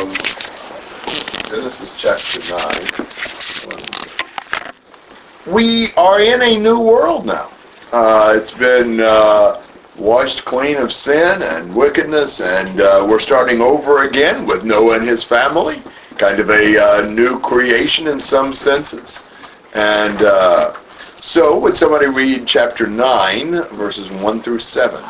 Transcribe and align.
Um, 0.00 0.08
Genesis 1.50 1.92
chapter 1.94 2.40
9. 2.48 2.56
We 5.54 5.88
are 5.98 6.22
in 6.22 6.40
a 6.40 6.56
new 6.58 6.80
world 6.80 7.26
now. 7.26 7.50
Uh, 7.92 8.32
it's 8.34 8.50
been 8.50 9.00
uh, 9.00 9.62
washed 9.98 10.46
clean 10.46 10.78
of 10.78 10.90
sin 10.90 11.42
and 11.42 11.76
wickedness, 11.76 12.40
and 12.40 12.80
uh, 12.80 13.06
we're 13.06 13.20
starting 13.20 13.60
over 13.60 14.08
again 14.08 14.46
with 14.46 14.64
Noah 14.64 14.96
and 14.96 15.06
his 15.06 15.22
family. 15.22 15.82
Kind 16.16 16.40
of 16.40 16.48
a 16.48 16.78
uh, 16.78 17.02
new 17.10 17.38
creation 17.38 18.06
in 18.06 18.18
some 18.18 18.54
senses. 18.54 19.28
And 19.74 20.22
uh, 20.22 20.72
so, 21.16 21.58
would 21.58 21.76
somebody 21.76 22.06
read 22.06 22.46
chapter 22.46 22.86
9, 22.86 23.64
verses 23.74 24.10
1 24.10 24.40
through 24.40 24.60
7? 24.60 25.04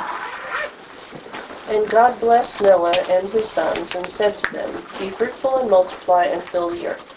And 1.70 1.88
God 1.88 2.18
blessed 2.18 2.62
Noah 2.62 2.92
and 3.08 3.28
his 3.28 3.48
sons, 3.48 3.94
and 3.94 4.10
said 4.10 4.36
to 4.38 4.52
them, 4.52 4.84
Be 4.98 5.08
fruitful 5.10 5.58
and 5.58 5.70
multiply, 5.70 6.24
and 6.24 6.42
fill 6.42 6.68
the 6.68 6.88
earth. 6.88 7.14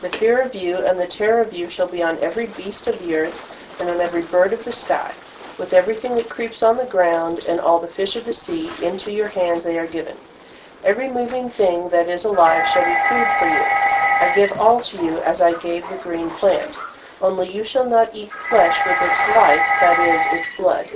The 0.00 0.10
fear 0.10 0.42
of 0.42 0.56
you 0.56 0.78
and 0.78 0.98
the 0.98 1.06
terror 1.06 1.40
of 1.40 1.52
you 1.52 1.68
shall 1.68 1.86
be 1.86 2.02
on 2.02 2.18
every 2.18 2.46
beast 2.46 2.88
of 2.88 2.98
the 2.98 3.14
earth, 3.14 3.44
and 3.78 3.88
on 3.88 4.00
every 4.00 4.22
bird 4.22 4.52
of 4.54 4.64
the 4.64 4.72
sky, 4.72 5.14
with 5.56 5.72
everything 5.72 6.16
that 6.16 6.28
creeps 6.28 6.64
on 6.64 6.76
the 6.76 6.84
ground, 6.86 7.44
and 7.48 7.60
all 7.60 7.78
the 7.78 7.86
fish 7.86 8.16
of 8.16 8.24
the 8.24 8.34
sea, 8.34 8.74
into 8.82 9.12
your 9.12 9.28
hand 9.28 9.60
they 9.60 9.78
are 9.78 9.86
given. 9.86 10.16
Every 10.82 11.08
moving 11.08 11.48
thing 11.48 11.88
that 11.90 12.08
is 12.08 12.24
alive 12.24 12.66
shall 12.66 12.84
be 12.84 12.96
food 12.96 13.30
for 13.30 13.46
you. 13.46 13.64
I 14.20 14.30
give 14.30 14.50
all 14.58 14.80
to 14.80 14.96
you 14.96 15.20
as 15.20 15.40
I 15.40 15.52
gave 15.52 15.88
the 15.88 15.94
green 16.02 16.28
plant. 16.30 16.76
Only 17.20 17.52
you 17.52 17.62
shall 17.64 17.86
not 17.86 18.10
eat 18.12 18.32
flesh 18.32 18.84
with 18.84 19.00
its 19.00 19.28
life, 19.28 19.62
that 19.78 20.00
is, 20.00 20.26
its 20.26 20.52
blood. 20.56 20.90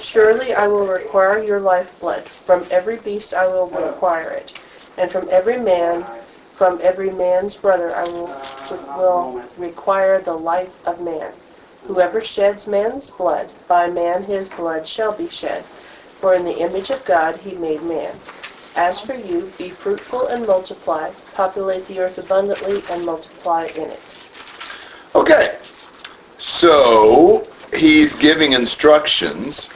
Surely 0.00 0.54
I 0.54 0.66
will 0.66 0.86
require 0.86 1.42
your 1.42 1.60
lifeblood. 1.60 2.24
From 2.24 2.64
every 2.70 2.96
beast 2.96 3.34
I 3.34 3.46
will 3.46 3.68
require 3.68 4.30
it. 4.30 4.58
And 4.96 5.10
from 5.10 5.28
every 5.30 5.58
man, 5.58 6.04
from 6.54 6.80
every 6.82 7.10
man's 7.10 7.54
brother 7.54 7.94
I 7.94 8.04
will, 8.04 8.34
will 8.96 9.42
require 9.56 10.20
the 10.20 10.34
life 10.34 10.86
of 10.86 11.00
man. 11.00 11.32
Whoever 11.86 12.20
sheds 12.20 12.66
man's 12.66 13.10
blood, 13.10 13.50
by 13.68 13.88
man 13.88 14.22
his 14.24 14.48
blood 14.48 14.86
shall 14.86 15.12
be 15.12 15.28
shed. 15.28 15.64
For 16.20 16.34
in 16.34 16.44
the 16.44 16.58
image 16.58 16.90
of 16.90 17.04
God 17.04 17.36
he 17.36 17.54
made 17.56 17.82
man. 17.82 18.14
As 18.76 19.00
for 19.00 19.14
you, 19.14 19.52
be 19.58 19.70
fruitful 19.70 20.28
and 20.28 20.46
multiply, 20.46 21.10
populate 21.34 21.86
the 21.86 22.00
earth 22.00 22.18
abundantly 22.18 22.82
and 22.90 23.04
multiply 23.04 23.66
in 23.76 23.90
it. 23.90 24.00
Okay, 25.14 25.58
so 26.38 27.46
he's 27.74 28.14
giving 28.14 28.52
instructions, 28.52 29.68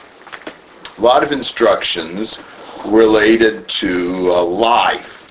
a 0.97 1.01
lot 1.01 1.23
of 1.23 1.31
instructions 1.31 2.41
related 2.85 3.67
to 3.67 4.31
uh, 4.31 4.43
life. 4.43 5.23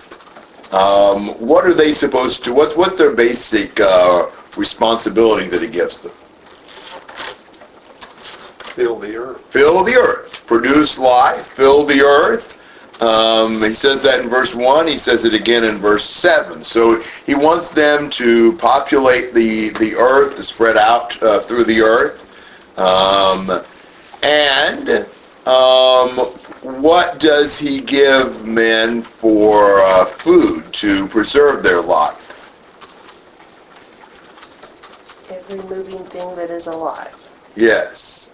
Um, 0.74 1.28
what 1.38 1.64
are 1.64 1.74
they 1.74 1.92
supposed 1.92 2.44
to, 2.44 2.52
what's, 2.52 2.74
what's 2.74 2.96
their 2.96 3.14
basic 3.14 3.78
uh, 3.80 4.28
responsibility 4.56 5.46
that 5.48 5.62
he 5.62 5.68
gives 5.68 6.00
them? 6.00 6.12
Fill 8.74 8.98
the 8.98 9.16
earth. 9.16 9.40
Fill 9.52 9.84
the 9.84 9.94
earth, 9.94 10.44
produce 10.46 10.98
life, 10.98 11.46
fill 11.46 11.84
the 11.84 12.00
earth, 12.00 12.54
um, 13.00 13.62
he 13.62 13.74
says 13.74 14.00
that 14.02 14.20
in 14.20 14.28
verse 14.28 14.54
1. 14.54 14.86
He 14.86 14.98
says 14.98 15.24
it 15.24 15.34
again 15.34 15.64
in 15.64 15.78
verse 15.78 16.04
7. 16.04 16.62
So 16.62 17.02
he 17.26 17.34
wants 17.34 17.68
them 17.68 18.08
to 18.10 18.56
populate 18.56 19.34
the, 19.34 19.70
the 19.70 19.96
earth, 19.96 20.36
to 20.36 20.42
spread 20.42 20.76
out 20.76 21.20
uh, 21.22 21.40
through 21.40 21.64
the 21.64 21.80
earth. 21.80 22.20
Um, 22.78 23.62
and 24.22 25.06
um, 25.46 26.10
what 26.80 27.20
does 27.20 27.58
he 27.58 27.80
give 27.80 28.46
men 28.46 29.02
for 29.02 29.80
uh, 29.80 30.04
food 30.06 30.72
to 30.74 31.06
preserve 31.08 31.62
their 31.62 31.80
life? 31.82 32.50
Every 35.30 35.62
moving 35.68 36.04
thing 36.04 36.34
that 36.36 36.50
is 36.50 36.66
alive. 36.66 37.14
Yes. 37.56 38.30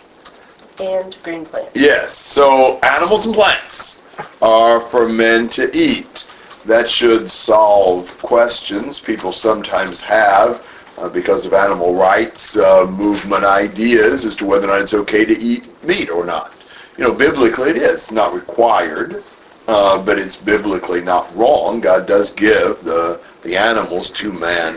And 0.80 1.16
green 1.22 1.44
plants. 1.44 1.70
Yes. 1.74 2.14
So 2.16 2.78
animals 2.82 3.26
and 3.26 3.34
plants 3.34 4.02
are 4.40 4.80
for 4.80 5.08
men 5.08 5.48
to 5.50 5.74
eat. 5.76 6.26
That 6.64 6.88
should 6.88 7.30
solve 7.30 8.16
questions 8.22 9.00
people 9.00 9.32
sometimes 9.32 10.00
have 10.02 10.66
uh, 10.98 11.08
because 11.08 11.46
of 11.46 11.54
animal 11.54 11.94
rights 11.94 12.56
uh, 12.56 12.86
movement 12.86 13.44
ideas 13.44 14.24
as 14.24 14.36
to 14.36 14.44
whether 14.46 14.66
or 14.66 14.72
not 14.72 14.82
it's 14.82 14.94
okay 14.94 15.24
to 15.24 15.38
eat 15.38 15.68
meat 15.84 16.10
or 16.10 16.24
not. 16.24 16.52
You 17.00 17.06
know, 17.06 17.14
biblically 17.14 17.70
it 17.70 17.76
is 17.78 18.12
not 18.12 18.34
required, 18.34 19.24
uh, 19.68 20.04
but 20.04 20.18
it's 20.18 20.36
biblically 20.36 21.00
not 21.00 21.34
wrong. 21.34 21.80
God 21.80 22.06
does 22.06 22.30
give 22.30 22.84
the 22.84 23.18
the 23.40 23.56
animals 23.56 24.10
to 24.10 24.30
man 24.30 24.74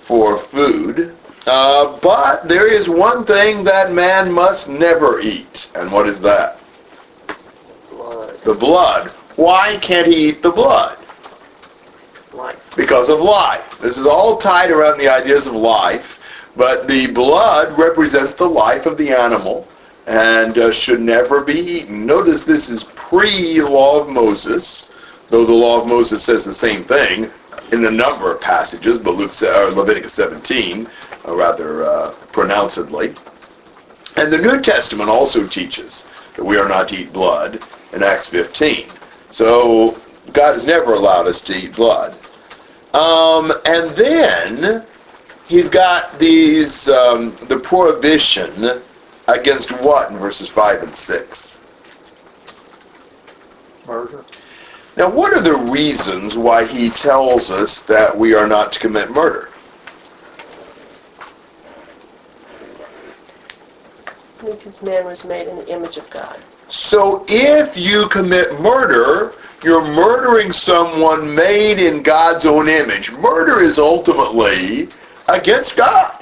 for 0.00 0.38
food. 0.38 1.14
Uh, 1.46 1.98
but 1.98 2.48
there 2.48 2.72
is 2.72 2.88
one 2.88 3.22
thing 3.22 3.64
that 3.64 3.92
man 3.92 4.32
must 4.32 4.70
never 4.70 5.20
eat, 5.20 5.70
and 5.74 5.92
what 5.92 6.08
is 6.08 6.22
that? 6.22 6.58
Blood. 7.90 8.40
the 8.44 8.54
blood. 8.54 9.10
Why 9.36 9.76
can't 9.82 10.06
he 10.06 10.30
eat 10.30 10.42
the 10.42 10.50
blood? 10.50 10.96
Life. 12.32 12.74
Because 12.74 13.10
of 13.10 13.20
life. 13.20 13.78
This 13.78 13.98
is 13.98 14.06
all 14.06 14.38
tied 14.38 14.70
around 14.70 14.96
the 14.96 15.10
ideas 15.10 15.46
of 15.46 15.52
life, 15.52 16.18
but 16.56 16.88
the 16.88 17.08
blood 17.08 17.78
represents 17.78 18.32
the 18.32 18.48
life 18.48 18.86
of 18.86 18.96
the 18.96 19.10
animal 19.10 19.68
and 20.06 20.56
uh, 20.58 20.70
should 20.70 21.00
never 21.00 21.42
be 21.42 21.54
eaten. 21.54 22.06
Notice 22.06 22.44
this 22.44 22.68
is 22.68 22.84
pre-law 22.84 24.00
of 24.00 24.08
Moses, 24.08 24.92
though 25.30 25.44
the 25.44 25.52
law 25.52 25.80
of 25.80 25.88
Moses 25.88 26.22
says 26.22 26.44
the 26.44 26.54
same 26.54 26.84
thing 26.84 27.30
in 27.72 27.84
a 27.84 27.90
number 27.90 28.32
of 28.32 28.40
passages, 28.40 28.98
but 28.98 29.16
Luke, 29.16 29.32
or 29.42 29.70
Leviticus 29.70 30.14
17, 30.14 30.86
uh, 31.26 31.34
rather 31.34 31.84
uh, 31.84 32.12
pronouncedly. 32.32 33.14
And 34.16 34.32
the 34.32 34.38
New 34.38 34.60
Testament 34.60 35.10
also 35.10 35.46
teaches 35.46 36.06
that 36.36 36.44
we 36.44 36.56
are 36.56 36.68
not 36.68 36.88
to 36.88 37.02
eat 37.02 37.12
blood 37.12 37.60
in 37.92 38.02
Acts 38.02 38.26
15. 38.26 38.86
So 39.30 39.98
God 40.32 40.54
has 40.54 40.66
never 40.66 40.94
allowed 40.94 41.26
us 41.26 41.40
to 41.42 41.54
eat 41.54 41.74
blood. 41.74 42.16
Um, 42.94 43.52
and 43.66 43.90
then 43.90 44.84
he's 45.46 45.68
got 45.68 46.18
these 46.18 46.88
um, 46.88 47.34
the 47.48 47.58
prohibition 47.58 48.80
against 49.28 49.72
what 49.82 50.10
in 50.10 50.18
verses 50.18 50.48
5 50.48 50.82
and 50.82 50.94
6? 50.94 51.60
Murder. 53.86 54.24
Now, 54.96 55.10
what 55.10 55.34
are 55.34 55.42
the 55.42 55.56
reasons 55.70 56.38
why 56.38 56.64
he 56.64 56.88
tells 56.88 57.50
us 57.50 57.82
that 57.82 58.16
we 58.16 58.34
are 58.34 58.46
not 58.46 58.72
to 58.72 58.78
commit 58.78 59.10
murder? 59.10 59.50
Because 64.40 64.82
man 64.82 65.04
was 65.04 65.24
made 65.24 65.48
in 65.48 65.56
the 65.56 65.68
image 65.70 65.96
of 65.96 66.08
God. 66.10 66.40
So 66.68 67.24
if 67.28 67.76
you 67.76 68.08
commit 68.08 68.60
murder, 68.60 69.34
you're 69.62 69.86
murdering 69.94 70.52
someone 70.52 71.34
made 71.34 71.78
in 71.78 72.02
God's 72.02 72.44
own 72.44 72.68
image. 72.68 73.12
Murder 73.12 73.62
is 73.62 73.78
ultimately 73.78 74.88
against 75.28 75.76
God. 75.76 76.15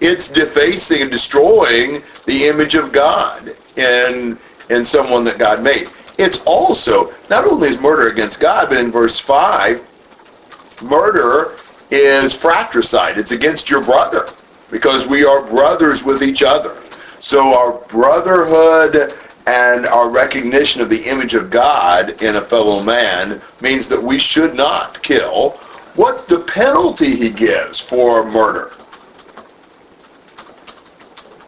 It's 0.00 0.28
defacing 0.28 1.02
and 1.02 1.10
destroying 1.10 2.02
the 2.24 2.46
image 2.46 2.74
of 2.74 2.92
God 2.92 3.54
in, 3.76 4.38
in 4.70 4.84
someone 4.84 5.24
that 5.24 5.38
God 5.38 5.62
made. 5.62 5.90
It's 6.18 6.42
also, 6.44 7.12
not 7.28 7.46
only 7.46 7.68
is 7.68 7.80
murder 7.80 8.08
against 8.08 8.40
God, 8.40 8.68
but 8.68 8.78
in 8.78 8.90
verse 8.90 9.18
5, 9.18 10.82
murder 10.82 11.56
is 11.90 12.34
fratricide. 12.34 13.18
It's 13.18 13.32
against 13.32 13.68
your 13.68 13.82
brother 13.82 14.26
because 14.70 15.06
we 15.06 15.24
are 15.24 15.42
brothers 15.46 16.04
with 16.04 16.22
each 16.22 16.42
other. 16.42 16.82
So 17.18 17.54
our 17.54 17.78
brotherhood 17.88 19.14
and 19.46 19.86
our 19.86 20.08
recognition 20.08 20.80
of 20.80 20.88
the 20.88 21.02
image 21.02 21.34
of 21.34 21.50
God 21.50 22.22
in 22.22 22.36
a 22.36 22.40
fellow 22.40 22.82
man 22.82 23.40
means 23.60 23.88
that 23.88 24.02
we 24.02 24.18
should 24.18 24.54
not 24.54 25.02
kill. 25.02 25.50
What's 25.94 26.24
the 26.24 26.40
penalty 26.40 27.14
he 27.16 27.30
gives 27.30 27.80
for 27.80 28.24
murder? 28.30 28.70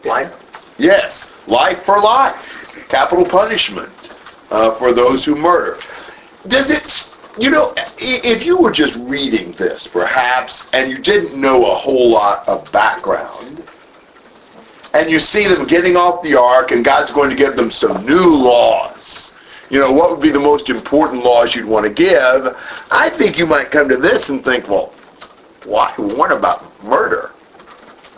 Life. 0.05 0.75
Yes, 0.77 1.31
life 1.47 1.83
for 1.83 1.99
life. 1.99 2.87
Capital 2.89 3.25
punishment 3.25 4.13
uh, 4.51 4.71
for 4.71 4.93
those 4.93 5.23
who 5.23 5.35
murder. 5.35 5.77
Does 6.47 6.69
it, 6.69 7.41
you 7.41 7.49
know, 7.49 7.73
if 7.97 8.45
you 8.45 8.57
were 8.57 8.71
just 8.71 8.97
reading 8.97 9.51
this, 9.53 9.87
perhaps, 9.87 10.69
and 10.73 10.91
you 10.91 10.97
didn't 10.97 11.39
know 11.39 11.71
a 11.71 11.75
whole 11.75 12.09
lot 12.09 12.47
of 12.47 12.69
background, 12.71 13.63
and 14.93 15.09
you 15.09 15.19
see 15.19 15.47
them 15.47 15.65
getting 15.65 15.95
off 15.95 16.21
the 16.21 16.37
ark 16.37 16.71
and 16.71 16.85
God's 16.85 17.11
going 17.11 17.29
to 17.29 17.35
give 17.35 17.55
them 17.55 17.71
some 17.71 18.05
new 18.05 18.35
laws. 18.35 19.33
You 19.69 19.79
know, 19.79 19.91
what 19.91 20.11
would 20.11 20.21
be 20.21 20.29
the 20.29 20.39
most 20.39 20.69
important 20.69 21.23
laws 21.23 21.55
you'd 21.55 21.65
want 21.65 21.85
to 21.85 21.91
give? 21.91 22.55
I 22.91 23.09
think 23.09 23.39
you 23.39 23.47
might 23.47 23.71
come 23.71 23.89
to 23.89 23.97
this 23.97 24.29
and 24.29 24.43
think, 24.43 24.67
well, 24.67 24.93
why 25.65 25.91
What 25.97 26.31
about 26.31 26.83
murder? 26.83 27.31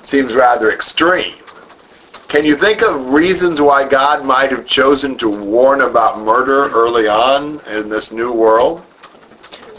Seems 0.01 0.33
rather 0.33 0.71
extreme. 0.71 1.35
Can 2.35 2.43
you 2.43 2.57
think 2.57 2.81
of 2.81 3.13
reasons 3.13 3.61
why 3.61 3.87
God 3.87 4.25
might 4.25 4.51
have 4.51 4.67
chosen 4.67 5.15
to 5.19 5.29
warn 5.29 5.79
about 5.79 6.19
murder 6.19 6.69
early 6.69 7.07
on 7.07 7.61
in 7.69 7.87
this 7.87 8.11
new 8.11 8.29
world? 8.33 8.83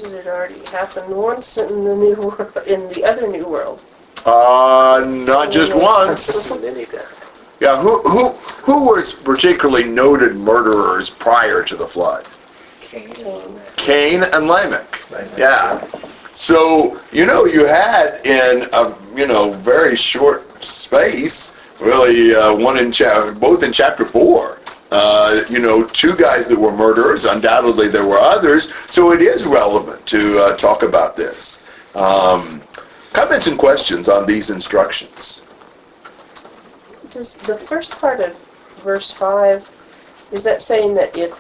Did 0.01 0.15
it 0.15 0.27
already 0.27 0.61
happened 0.71 1.15
once 1.15 1.59
in 1.59 1.85
the 1.85 1.95
new 1.95 2.15
wor- 2.19 2.65
in 2.67 2.89
the 2.89 3.05
other 3.05 3.29
new 3.29 3.47
world? 3.47 3.83
Uh, 4.25 5.05
not 5.07 5.53
just 5.53 5.75
once. 5.75 6.51
Yeah, 7.61 7.79
who 7.79 8.01
who 8.03 8.31
who 8.65 8.87
was 8.87 9.13
particularly 9.13 9.85
noted 9.85 10.37
murderers 10.37 11.11
prior 11.11 11.63
to 11.63 11.77
the 11.77 11.87
flood? 11.87 12.27
Cain. 12.81 13.13
Cain. 13.13 13.61
Cain 13.77 14.23
and 14.33 14.47
Lamech. 14.47 15.11
Lamech. 15.11 15.37
Yeah. 15.37 15.87
So 16.35 16.99
you 17.13 17.27
know 17.27 17.45
you 17.45 17.67
had 17.67 18.25
in 18.25 18.67
a 18.73 18.95
you 19.15 19.27
know 19.27 19.53
very 19.53 19.95
short 19.95 20.65
space, 20.65 21.56
really 21.81 22.35
uh, 22.35 22.55
one 22.55 22.79
in 22.79 22.93
cha- 22.93 23.33
both 23.35 23.63
in 23.63 23.73
chapter 23.73 24.05
four. 24.05 24.61
Uh, 24.93 25.45
you 25.51 25.59
know, 25.59 25.85
two 25.85 26.15
guys 26.15 26.47
that 26.47 26.59
were 26.59 26.73
murderers. 26.73 27.25
Undoubtedly, 27.25 27.89
there 27.89 28.07
were 28.07 28.19
others. 28.19 28.73
So 28.87 29.13
it 29.13 29.21
is 29.21 29.45
relevant 29.45 30.07
to 30.07 30.39
uh, 30.39 30.57
talk 30.57 30.83
about 30.83 31.17
this. 31.17 31.63
Um, 31.95 32.63
comments 33.13 33.47
and 33.47 33.59
questions 33.59 34.09
on 34.09 34.27
these 34.27 34.51
instructions. 34.51 35.43
Does 37.11 37.37
the 37.37 37.57
first 37.57 37.99
part 37.99 38.21
of 38.21 38.37
verse 38.83 39.11
5, 39.11 40.29
is 40.33 40.45
that 40.45 40.63
saying 40.63 40.95
that 40.95 41.17
if 41.17 41.33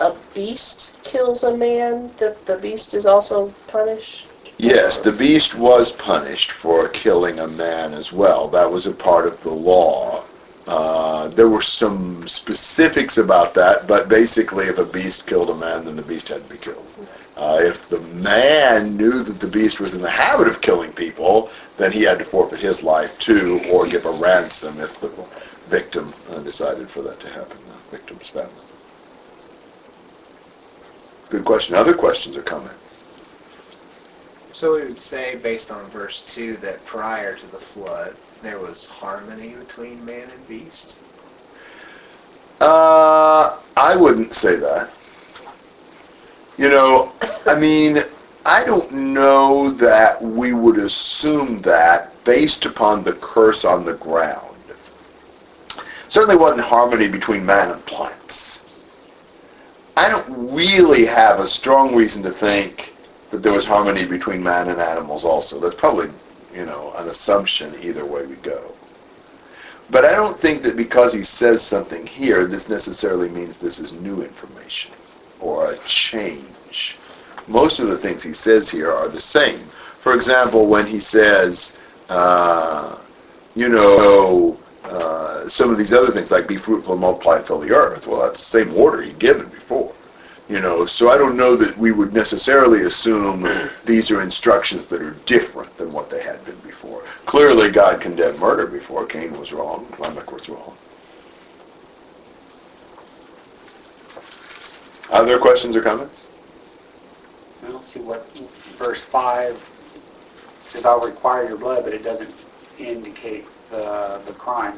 a 0.00 0.16
beast 0.34 0.96
kills 1.04 1.42
a 1.42 1.56
man, 1.56 2.10
that 2.18 2.46
the 2.46 2.56
beast 2.56 2.94
is 2.94 3.04
also 3.04 3.52
punished? 3.66 4.23
Yes, 4.64 4.98
the 4.98 5.12
beast 5.12 5.54
was 5.54 5.92
punished 5.92 6.50
for 6.50 6.88
killing 6.88 7.38
a 7.40 7.46
man 7.46 7.92
as 7.92 8.14
well. 8.14 8.48
That 8.48 8.70
was 8.70 8.86
a 8.86 8.92
part 8.92 9.26
of 9.26 9.42
the 9.42 9.50
law. 9.50 10.24
Uh, 10.66 11.28
there 11.28 11.50
were 11.50 11.60
some 11.60 12.26
specifics 12.26 13.18
about 13.18 13.52
that, 13.52 13.86
but 13.86 14.08
basically 14.08 14.64
if 14.64 14.78
a 14.78 14.84
beast 14.86 15.26
killed 15.26 15.50
a 15.50 15.54
man, 15.54 15.84
then 15.84 15.96
the 15.96 16.02
beast 16.02 16.28
had 16.28 16.42
to 16.42 16.50
be 16.50 16.58
killed. 16.58 16.86
Uh, 17.36 17.58
if 17.60 17.90
the 17.90 18.00
man 18.00 18.96
knew 18.96 19.22
that 19.22 19.38
the 19.38 19.46
beast 19.46 19.80
was 19.80 19.92
in 19.92 20.00
the 20.00 20.08
habit 20.08 20.48
of 20.48 20.62
killing 20.62 20.92
people, 20.92 21.50
then 21.76 21.92
he 21.92 22.02
had 22.02 22.18
to 22.18 22.24
forfeit 22.24 22.58
his 22.58 22.82
life 22.82 23.18
too, 23.18 23.60
or 23.70 23.86
give 23.86 24.06
a 24.06 24.12
ransom 24.12 24.80
if 24.80 24.98
the 24.98 25.10
victim 25.68 26.14
uh, 26.30 26.38
decided 26.38 26.88
for 26.88 27.02
that 27.02 27.20
to 27.20 27.28
happen, 27.28 27.58
the 27.68 27.96
victim's 27.96 28.30
family. 28.30 28.50
Good 31.28 31.44
question. 31.44 31.74
Other 31.74 31.92
questions 31.92 32.34
or 32.34 32.42
comments? 32.42 32.83
So 34.54 34.74
we 34.74 34.84
would 34.84 35.00
say, 35.00 35.34
based 35.34 35.72
on 35.72 35.84
verse 35.86 36.24
2, 36.32 36.58
that 36.58 36.84
prior 36.84 37.34
to 37.34 37.46
the 37.48 37.58
flood, 37.58 38.14
there 38.40 38.60
was 38.60 38.86
harmony 38.86 39.48
between 39.48 40.04
man 40.06 40.30
and 40.30 40.48
beast? 40.48 40.96
Uh, 42.60 43.58
I 43.76 43.96
wouldn't 43.96 44.32
say 44.32 44.54
that. 44.54 44.90
You 46.56 46.68
know, 46.68 47.10
I 47.46 47.58
mean, 47.58 48.04
I 48.46 48.64
don't 48.64 48.92
know 48.92 49.70
that 49.70 50.22
we 50.22 50.52
would 50.52 50.78
assume 50.78 51.60
that 51.62 52.12
based 52.24 52.64
upon 52.64 53.02
the 53.02 53.14
curse 53.14 53.64
on 53.64 53.84
the 53.84 53.94
ground. 53.94 54.56
Certainly 56.06 56.36
wasn't 56.36 56.60
harmony 56.60 57.08
between 57.08 57.44
man 57.44 57.72
and 57.72 57.86
plants. 57.86 58.64
I 59.96 60.08
don't 60.08 60.54
really 60.54 61.06
have 61.06 61.40
a 61.40 61.46
strong 61.48 61.92
reason 61.92 62.22
to 62.22 62.30
think 62.30 62.93
that 63.34 63.42
there 63.42 63.52
was 63.52 63.66
harmony 63.66 64.04
between 64.04 64.40
man 64.40 64.68
and 64.68 64.80
animals 64.80 65.24
also. 65.24 65.58
That's 65.58 65.74
probably, 65.74 66.08
you 66.54 66.64
know, 66.64 66.94
an 66.98 67.08
assumption 67.08 67.74
either 67.82 68.04
way 68.04 68.24
we 68.24 68.36
go. 68.36 68.72
But 69.90 70.04
I 70.04 70.12
don't 70.12 70.40
think 70.40 70.62
that 70.62 70.76
because 70.76 71.12
he 71.12 71.22
says 71.22 71.60
something 71.60 72.06
here, 72.06 72.46
this 72.46 72.68
necessarily 72.68 73.28
means 73.28 73.58
this 73.58 73.80
is 73.80 73.92
new 73.92 74.22
information 74.22 74.92
or 75.40 75.72
a 75.72 75.76
change. 75.78 76.96
Most 77.48 77.80
of 77.80 77.88
the 77.88 77.98
things 77.98 78.22
he 78.22 78.32
says 78.32 78.70
here 78.70 78.92
are 78.92 79.08
the 79.08 79.20
same. 79.20 79.58
For 79.98 80.14
example, 80.14 80.68
when 80.68 80.86
he 80.86 81.00
says, 81.00 81.76
uh, 82.10 83.00
you 83.56 83.68
know, 83.68 84.56
uh, 84.84 85.48
some 85.48 85.70
of 85.70 85.76
these 85.78 85.92
other 85.92 86.12
things 86.12 86.30
like 86.30 86.46
be 86.46 86.56
fruitful 86.56 86.92
and 86.92 87.00
multiply 87.00 87.40
fill 87.40 87.58
the 87.58 87.72
earth, 87.72 88.06
well, 88.06 88.22
that's 88.22 88.38
the 88.38 88.64
same 88.64 88.72
order 88.76 89.02
he'd 89.02 89.18
given 89.18 89.48
before. 89.48 89.93
You 90.48 90.60
know, 90.60 90.84
so 90.84 91.10
I 91.10 91.16
don't 91.16 91.38
know 91.38 91.56
that 91.56 91.76
we 91.78 91.92
would 91.92 92.12
necessarily 92.12 92.82
assume 92.82 93.48
these 93.86 94.10
are 94.10 94.22
instructions 94.22 94.86
that 94.88 95.00
are 95.00 95.16
different 95.24 95.74
than 95.78 95.90
what 95.90 96.10
they 96.10 96.22
had 96.22 96.44
been 96.44 96.58
before. 96.60 97.02
Clearly, 97.24 97.70
God 97.70 98.00
condemned 98.00 98.38
murder 98.38 98.66
before. 98.66 99.06
Cain 99.06 99.32
was 99.40 99.54
wrong. 99.54 99.86
Lamech 99.98 100.30
was 100.30 100.48
wrong. 100.50 100.76
Other 105.10 105.38
questions 105.38 105.74
or 105.76 105.80
comments? 105.80 106.26
I 107.64 107.68
don't 107.68 107.84
see 107.84 108.00
what 108.00 108.26
verse 108.78 109.04
5 109.04 109.56
says, 110.68 110.84
I'll 110.84 111.00
require 111.00 111.48
your 111.48 111.56
blood, 111.56 111.84
but 111.84 111.94
it 111.94 112.02
doesn't 112.02 112.34
indicate 112.78 113.46
the, 113.70 114.20
the 114.26 114.32
crime. 114.32 114.74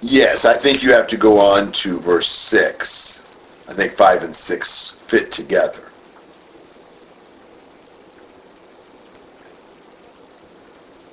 Yes, 0.00 0.44
I 0.44 0.54
think 0.54 0.82
you 0.82 0.92
have 0.92 1.06
to 1.08 1.16
go 1.16 1.38
on 1.38 1.70
to 1.72 1.98
verse 2.00 2.26
6. 2.26 3.21
I 3.68 3.74
think 3.74 3.92
5 3.92 4.24
and 4.24 4.34
6 4.34 4.90
fit 4.90 5.32
together. 5.32 5.82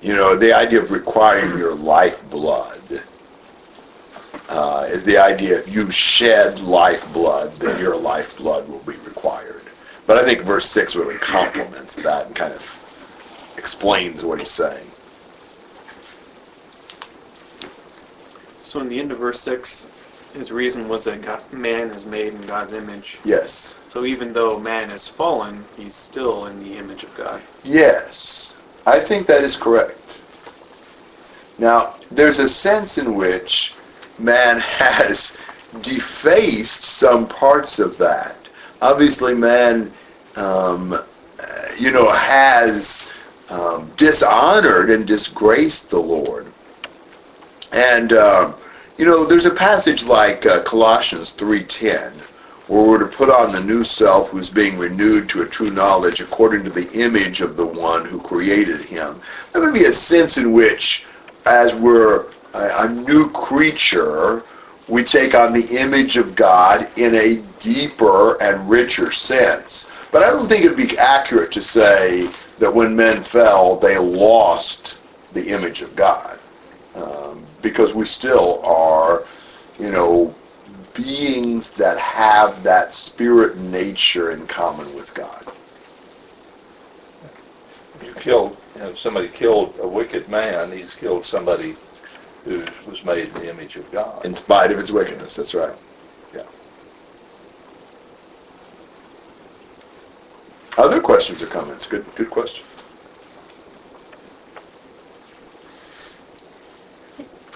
You 0.01 0.15
know, 0.15 0.35
the 0.35 0.53
idea 0.53 0.81
of 0.81 0.91
requiring 0.91 1.57
your 1.57 1.75
lifeblood 1.75 3.03
uh, 4.49 4.87
is 4.89 5.03
the 5.03 5.17
idea 5.17 5.59
if 5.59 5.73
you 5.73 5.91
shed 5.91 6.59
lifeblood, 6.61 7.51
then 7.57 7.79
your 7.79 7.95
lifeblood 7.95 8.67
will 8.67 8.79
be 8.79 8.97
required. 9.05 9.63
But 10.07 10.17
I 10.17 10.25
think 10.25 10.41
verse 10.41 10.65
6 10.65 10.95
really 10.95 11.17
complements 11.17 11.95
that 11.97 12.25
and 12.25 12.35
kind 12.35 12.53
of 12.53 13.53
explains 13.57 14.25
what 14.25 14.39
he's 14.39 14.49
saying. 14.49 14.87
So 18.63 18.79
in 18.79 18.89
the 18.89 18.99
end 18.99 19.11
of 19.11 19.19
verse 19.19 19.39
6, 19.41 19.89
his 20.33 20.51
reason 20.51 20.87
was 20.87 21.03
that 21.05 21.21
God, 21.21 21.43
man 21.51 21.91
is 21.91 22.05
made 22.05 22.33
in 22.33 22.41
God's 22.45 22.73
image. 22.73 23.17
Yes. 23.23 23.75
So 23.91 24.05
even 24.05 24.33
though 24.33 24.59
man 24.59 24.89
is 24.91 25.07
fallen, 25.07 25.63
he's 25.75 25.95
still 25.95 26.45
in 26.45 26.59
the 26.63 26.77
image 26.77 27.03
of 27.03 27.15
God. 27.17 27.41
Yes, 27.63 28.57
I 28.85 28.99
think 28.99 29.25
that 29.27 29.41
is 29.41 29.55
correct. 29.55 30.21
Now, 31.57 31.95
there's 32.11 32.39
a 32.39 32.47
sense 32.47 32.97
in 32.97 33.15
which 33.15 33.73
man 34.19 34.59
has 34.59 35.37
defaced 35.81 36.83
some 36.83 37.27
parts 37.27 37.79
of 37.79 37.97
that. 37.97 38.35
Obviously, 38.81 39.33
man, 39.33 39.91
um, 40.35 40.93
uh, 40.93 41.03
you 41.77 41.91
know, 41.91 42.09
has 42.11 43.11
um, 43.49 43.89
dishonored 43.97 44.89
and 44.89 45.05
disgraced 45.05 45.89
the 45.89 45.99
Lord. 45.99 46.45
And, 47.71 48.13
um, 48.13 48.55
you 48.99 49.05
know, 49.05 49.23
there's 49.23 49.45
a 49.45 49.49
passage 49.49 50.03
like 50.03 50.45
uh, 50.45 50.61
Colossians 50.63 51.33
3.10 51.33 52.11
where 52.67 52.83
we're 52.83 52.99
to 52.99 53.05
put 53.05 53.29
on 53.29 53.53
the 53.53 53.61
new 53.61 53.81
self 53.81 54.29
who's 54.29 54.49
being 54.49 54.77
renewed 54.77 55.29
to 55.29 55.41
a 55.41 55.45
true 55.45 55.71
knowledge 55.71 56.19
according 56.19 56.65
to 56.65 56.69
the 56.69 56.91
image 56.91 57.39
of 57.39 57.55
the 57.55 57.65
one 57.65 58.03
who 58.03 58.19
created 58.19 58.81
him. 58.81 59.21
There 59.53 59.61
would 59.61 59.73
be 59.73 59.85
a 59.85 59.93
sense 59.93 60.37
in 60.37 60.51
which, 60.51 61.05
as 61.45 61.73
we're 61.73 62.25
a, 62.53 62.87
a 62.87 62.89
new 62.89 63.31
creature, 63.31 64.43
we 64.89 65.05
take 65.05 65.33
on 65.33 65.53
the 65.53 65.79
image 65.79 66.17
of 66.17 66.35
God 66.35 66.89
in 66.97 67.15
a 67.15 67.41
deeper 67.61 68.39
and 68.43 68.69
richer 68.69 69.13
sense. 69.13 69.87
But 70.11 70.23
I 70.23 70.29
don't 70.29 70.49
think 70.49 70.65
it 70.65 70.75
would 70.75 70.89
be 70.89 70.97
accurate 70.97 71.53
to 71.53 71.61
say 71.61 72.29
that 72.57 72.73
when 72.73 72.97
men 72.97 73.23
fell, 73.23 73.77
they 73.77 73.97
lost 73.97 74.99
the 75.31 75.47
image 75.47 75.81
of 75.81 75.95
God. 75.95 76.37
Um, 76.95 77.45
because 77.61 77.93
we 77.93 78.05
still 78.05 78.61
are, 78.63 79.25
you 79.79 79.91
know, 79.91 80.35
beings 80.93 81.71
that 81.71 81.97
have 81.97 82.63
that 82.63 82.93
spirit 82.93 83.57
nature 83.57 84.31
in 84.31 84.45
common 84.47 84.93
with 84.95 85.13
God. 85.13 85.43
You 88.05 88.13
killed, 88.13 88.57
you 88.75 88.81
know, 88.81 88.93
somebody 88.95 89.27
killed 89.27 89.77
a 89.81 89.87
wicked 89.87 90.29
man, 90.29 90.71
he's 90.71 90.95
killed 90.95 91.25
somebody 91.25 91.75
who 92.45 92.63
was 92.85 93.03
made 93.03 93.27
in 93.29 93.33
the 93.35 93.49
image 93.49 93.75
of 93.75 93.91
God. 93.91 94.25
In 94.25 94.33
spite 94.33 94.71
of 94.71 94.77
his 94.77 94.91
wickedness, 94.91 95.35
that's 95.35 95.53
right. 95.53 95.75
Yeah. 96.33 96.43
Other 100.77 101.01
questions 101.01 101.41
or 101.41 101.47
comments? 101.47 101.87
Good, 101.87 102.05
good 102.15 102.29
question. 102.29 102.63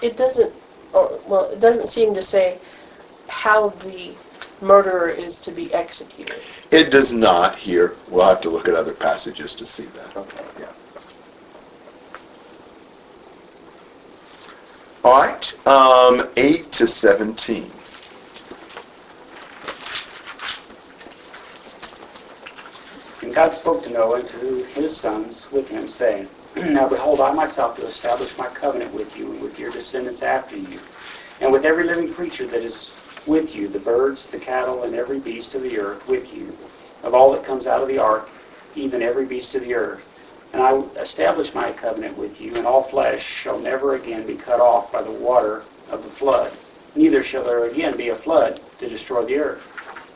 It 0.02 0.16
doesn't, 0.16 0.52
or, 0.92 1.20
well, 1.26 1.50
it 1.50 1.60
doesn't 1.60 1.88
seem 1.88 2.14
to 2.14 2.22
say 2.22 2.60
how 3.28 3.70
the 3.70 4.16
murderer 4.60 5.08
is 5.08 5.40
to 5.40 5.52
be 5.52 5.72
executed. 5.72 6.40
It 6.70 6.90
does 6.90 7.12
not 7.12 7.56
here. 7.56 7.96
We'll 8.08 8.26
have 8.26 8.40
to 8.42 8.50
look 8.50 8.68
at 8.68 8.74
other 8.74 8.92
passages 8.92 9.54
to 9.56 9.66
see 9.66 9.84
that. 9.86 10.16
Okay. 10.16 10.44
Yeah. 10.60 10.72
All 15.04 15.20
right, 15.20 15.66
um, 15.66 16.30
8 16.38 16.72
to 16.72 16.88
17. 16.88 17.70
And 23.22 23.34
God 23.34 23.54
spoke 23.54 23.82
to 23.84 23.90
Noah 23.90 24.20
and 24.20 24.28
to 24.28 24.64
his 24.74 24.96
sons 24.96 25.50
with 25.52 25.68
him, 25.68 25.86
saying, 25.88 26.30
Now 26.56 26.88
behold, 26.88 27.20
I 27.20 27.32
myself 27.32 27.76
do 27.76 27.86
establish 27.86 28.38
my 28.38 28.46
covenant 28.46 28.92
with 28.92 29.16
you 29.16 29.32
and 29.32 29.40
with 29.40 29.58
your 29.58 29.72
descendants 29.72 30.22
after 30.22 30.56
you, 30.56 30.78
and 31.40 31.52
with 31.52 31.64
every 31.64 31.82
living 31.82 32.12
creature 32.14 32.46
that 32.46 32.62
is 32.62 32.92
with 33.26 33.56
you, 33.56 33.66
the 33.66 33.80
birds, 33.80 34.30
the 34.30 34.38
cattle, 34.38 34.84
and 34.84 34.94
every 34.94 35.18
beast 35.18 35.56
of 35.56 35.62
the 35.62 35.76
earth 35.78 36.06
with 36.06 36.32
you, 36.32 36.56
of 37.02 37.12
all 37.12 37.32
that 37.32 37.42
comes 37.42 37.66
out 37.66 37.82
of 37.82 37.88
the 37.88 37.98
ark, 37.98 38.30
even 38.76 39.02
every 39.02 39.26
beast 39.26 39.56
of 39.56 39.62
the 39.62 39.74
earth. 39.74 40.04
And 40.52 40.62
I 40.62 40.72
will 40.72 40.92
establish 40.96 41.52
my 41.54 41.72
covenant 41.72 42.16
with 42.16 42.40
you, 42.40 42.56
and 42.56 42.66
all 42.68 42.84
flesh 42.84 43.24
shall 43.24 43.58
never 43.58 43.96
again 43.96 44.24
be 44.24 44.36
cut 44.36 44.60
off 44.60 44.92
by 44.92 45.02
the 45.02 45.10
water 45.10 45.64
of 45.88 46.04
the 46.04 46.10
flood. 46.10 46.56
Neither 46.94 47.24
shall 47.24 47.42
there 47.42 47.64
again 47.64 47.96
be 47.96 48.10
a 48.10 48.16
flood 48.16 48.60
to 48.78 48.88
destroy 48.88 49.24
the 49.24 49.38
earth. 49.38 49.62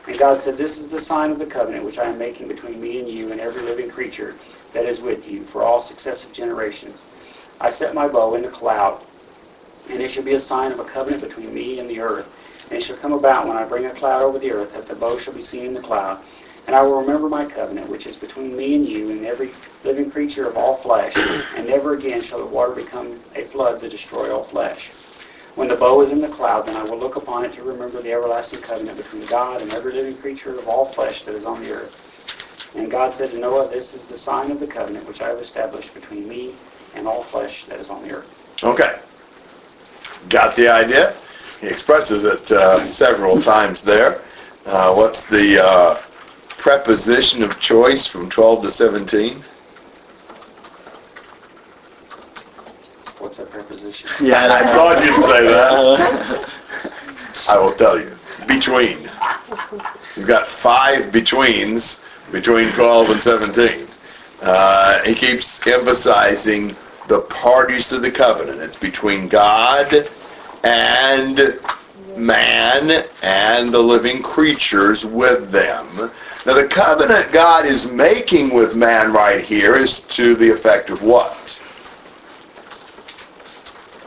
And 0.07 0.17
God 0.17 0.39
said, 0.39 0.57
This 0.57 0.77
is 0.77 0.87
the 0.87 1.01
sign 1.01 1.31
of 1.31 1.39
the 1.39 1.45
covenant 1.45 1.83
which 1.83 1.99
I 1.99 2.05
am 2.05 2.17
making 2.17 2.47
between 2.47 2.79
me 2.79 2.99
and 2.99 3.09
you 3.09 3.33
and 3.33 3.41
every 3.41 3.61
living 3.63 3.89
creature 3.89 4.39
that 4.73 4.85
is 4.85 5.01
with 5.01 5.27
you 5.27 5.45
for 5.45 5.63
all 5.63 5.81
successive 5.81 6.31
generations. 6.31 7.05
I 7.61 7.69
set 7.69 7.93
my 7.95 8.07
bow 8.07 8.35
in 8.35 8.43
the 8.43 8.49
cloud, 8.49 9.05
and 9.89 10.01
it 10.01 10.09
shall 10.11 10.23
be 10.23 10.35
a 10.35 10.39
sign 10.39 10.71
of 10.71 10.79
a 10.79 10.85
covenant 10.85 11.21
between 11.23 11.53
me 11.53 11.79
and 11.79 11.89
the 11.89 11.99
earth. 11.99 12.27
And 12.69 12.79
it 12.79 12.83
shall 12.83 12.97
come 12.97 13.13
about 13.13 13.47
when 13.47 13.57
I 13.57 13.65
bring 13.65 13.87
a 13.87 13.93
cloud 13.93 14.21
over 14.21 14.37
the 14.37 14.51
earth 14.51 14.73
that 14.73 14.85
the 14.85 14.95
bow 14.95 15.17
shall 15.17 15.33
be 15.33 15.41
seen 15.41 15.65
in 15.65 15.73
the 15.73 15.81
cloud. 15.81 16.23
And 16.67 16.75
I 16.75 16.83
will 16.83 17.01
remember 17.01 17.27
my 17.27 17.45
covenant, 17.45 17.89
which 17.89 18.05
is 18.05 18.17
between 18.17 18.55
me 18.55 18.75
and 18.75 18.85
you 18.87 19.09
and 19.09 19.25
every 19.25 19.55
living 19.83 20.11
creature 20.11 20.47
of 20.47 20.55
all 20.55 20.77
flesh, 20.77 21.15
and 21.17 21.67
never 21.67 21.95
again 21.95 22.21
shall 22.21 22.39
the 22.39 22.45
water 22.45 22.73
become 22.73 23.21
a 23.35 23.45
flood 23.45 23.79
to 23.81 23.89
destroy 23.89 24.31
all 24.31 24.43
flesh. 24.43 24.91
When 25.55 25.67
the 25.67 25.75
bow 25.75 26.01
is 26.01 26.11
in 26.11 26.21
the 26.21 26.27
cloud, 26.29 26.67
then 26.67 26.77
I 26.77 26.83
will 26.83 26.99
look 26.99 27.15
upon 27.15 27.43
it 27.43 27.53
to 27.53 27.63
remember 27.63 28.01
the 28.01 28.11
everlasting 28.11 28.61
covenant 28.61 28.97
between 28.97 29.25
God 29.25 29.61
and 29.61 29.73
every 29.73 29.93
living 29.93 30.15
creature 30.17 30.59
of 30.59 30.67
all 30.67 30.85
flesh 30.93 31.23
that 31.25 31.35
is 31.35 31.45
on 31.45 31.59
the 31.59 31.71
earth. 31.71 32.08
And 32.75 32.91
God 32.91 33.13
said 33.13 33.31
to 33.31 33.37
Noah, 33.37 33.69
This 33.69 33.93
is 33.93 34.05
the 34.05 34.17
sign 34.17 34.51
of 34.51 34.59
the 34.59 34.67
covenant 34.67 35.07
which 35.07 35.21
I 35.21 35.29
have 35.29 35.39
established 35.39 35.93
between 35.93 36.27
me 36.27 36.53
and 36.95 37.07
all 37.07 37.23
flesh 37.23 37.65
that 37.65 37.79
is 37.79 37.89
on 37.89 38.03
the 38.03 38.11
earth. 38.11 38.63
Okay. 38.63 38.99
Got 40.29 40.55
the 40.55 40.67
idea? 40.67 41.13
He 41.61 41.67
expresses 41.67 42.25
it 42.25 42.51
uh, 42.51 42.85
several 42.85 43.41
times 43.41 43.83
there. 43.83 44.21
Uh, 44.65 44.93
what's 44.93 45.25
the 45.25 45.63
uh, 45.65 45.95
preposition 46.49 47.41
of 47.43 47.59
choice 47.59 48.05
from 48.05 48.29
12 48.29 48.63
to 48.63 48.71
17? 48.71 49.43
What's 53.17 53.37
that 53.37 53.49
preposition? 53.49 54.09
Yeah, 54.21 54.47
I 54.51 54.71
thought 54.73 55.03
you'd 55.03 55.21
say 55.21 55.45
that. 55.47 56.49
I 57.49 57.57
will 57.57 57.73
tell 57.73 57.99
you. 57.99 58.15
Between. 58.47 59.09
You've 60.15 60.27
got 60.27 60.47
five 60.47 61.11
betweens 61.11 61.99
between 62.31 62.71
12 62.71 63.09
and 63.09 63.23
17. 63.23 63.87
Uh, 64.41 65.01
he 65.03 65.13
keeps 65.13 65.65
emphasizing 65.67 66.75
the 67.07 67.21
parties 67.29 67.87
to 67.87 67.99
the 67.99 68.11
covenant. 68.11 68.61
It's 68.61 68.75
between 68.75 69.27
God 69.27 70.09
and 70.63 71.59
man 72.15 73.05
and 73.23 73.69
the 73.69 73.79
living 73.79 74.21
creatures 74.21 75.05
with 75.05 75.51
them. 75.51 76.11
Now 76.45 76.53
the 76.53 76.67
covenant 76.67 77.31
God 77.31 77.65
is 77.65 77.91
making 77.91 78.53
with 78.53 78.75
man 78.75 79.11
right 79.11 79.43
here 79.43 79.75
is 79.75 80.01
to 80.01 80.35
the 80.35 80.49
effect 80.49 80.89
of 80.89 81.01
what? 81.01 81.58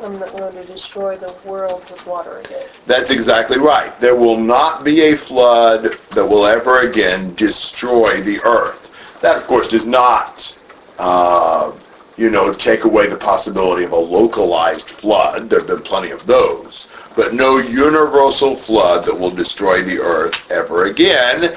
To 0.02 0.64
destroy 0.66 1.16
the 1.16 1.32
world 1.44 1.88
with 1.88 2.04
water 2.08 2.38
again. 2.38 2.66
That's 2.88 3.10
exactly 3.10 3.58
right. 3.58 3.96
There 4.00 4.16
will 4.16 4.36
not 4.36 4.82
be 4.82 5.02
a 5.02 5.16
flood 5.16 5.96
that 6.10 6.26
will 6.26 6.44
ever 6.44 6.80
again 6.80 7.32
destroy 7.36 8.20
the 8.20 8.40
earth. 8.44 8.90
That, 9.20 9.36
of 9.36 9.46
course, 9.46 9.68
does 9.68 9.86
not, 9.86 10.58
uh, 10.98 11.70
you 12.16 12.30
know, 12.30 12.52
take 12.52 12.82
away 12.82 13.06
the 13.06 13.16
possibility 13.16 13.84
of 13.84 13.92
a 13.92 13.96
localized 13.96 14.88
flood. 14.88 15.48
There 15.48 15.60
have 15.60 15.68
been 15.68 15.82
plenty 15.82 16.10
of 16.10 16.26
those. 16.26 16.88
But 17.14 17.32
no 17.32 17.58
universal 17.58 18.56
flood 18.56 19.04
that 19.04 19.14
will 19.14 19.30
destroy 19.30 19.84
the 19.84 20.00
earth 20.00 20.50
ever 20.50 20.86
again. 20.86 21.56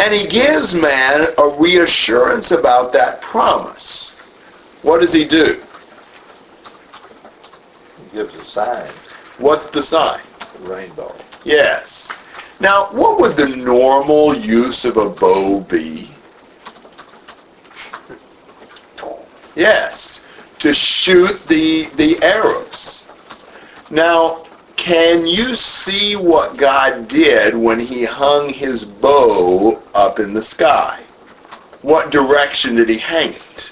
And 0.00 0.14
he 0.14 0.26
gives 0.26 0.74
man 0.74 1.28
a 1.38 1.48
reassurance 1.58 2.50
about 2.50 2.92
that 2.92 3.22
promise. 3.22 4.10
What 4.82 5.00
does 5.00 5.14
he 5.14 5.24
do? 5.24 5.62
Gives 8.16 8.34
a 8.34 8.40
sign, 8.46 8.88
What's 9.36 9.66
the 9.66 9.82
sign? 9.82 10.22
the 10.62 10.72
rainbow. 10.72 11.14
Yes. 11.44 12.10
Now, 12.60 12.86
what 12.92 13.20
would 13.20 13.36
the 13.36 13.54
normal 13.54 14.34
use 14.34 14.86
of 14.86 14.96
a 14.96 15.10
bow 15.10 15.60
be? 15.60 16.08
Yes, 19.54 20.24
to 20.60 20.72
shoot 20.72 21.46
the 21.46 21.90
the 21.96 22.18
arrows. 22.22 23.06
Now, 23.90 24.46
can 24.76 25.26
you 25.26 25.54
see 25.54 26.16
what 26.16 26.56
God 26.56 27.08
did 27.08 27.54
when 27.54 27.78
he 27.78 28.02
hung 28.06 28.48
his 28.48 28.82
bow 28.82 29.78
up 29.94 30.20
in 30.20 30.32
the 30.32 30.42
sky? 30.42 31.02
What 31.82 32.10
direction 32.10 32.76
did 32.76 32.88
he 32.88 32.96
hang 32.96 33.34
it? 33.34 33.70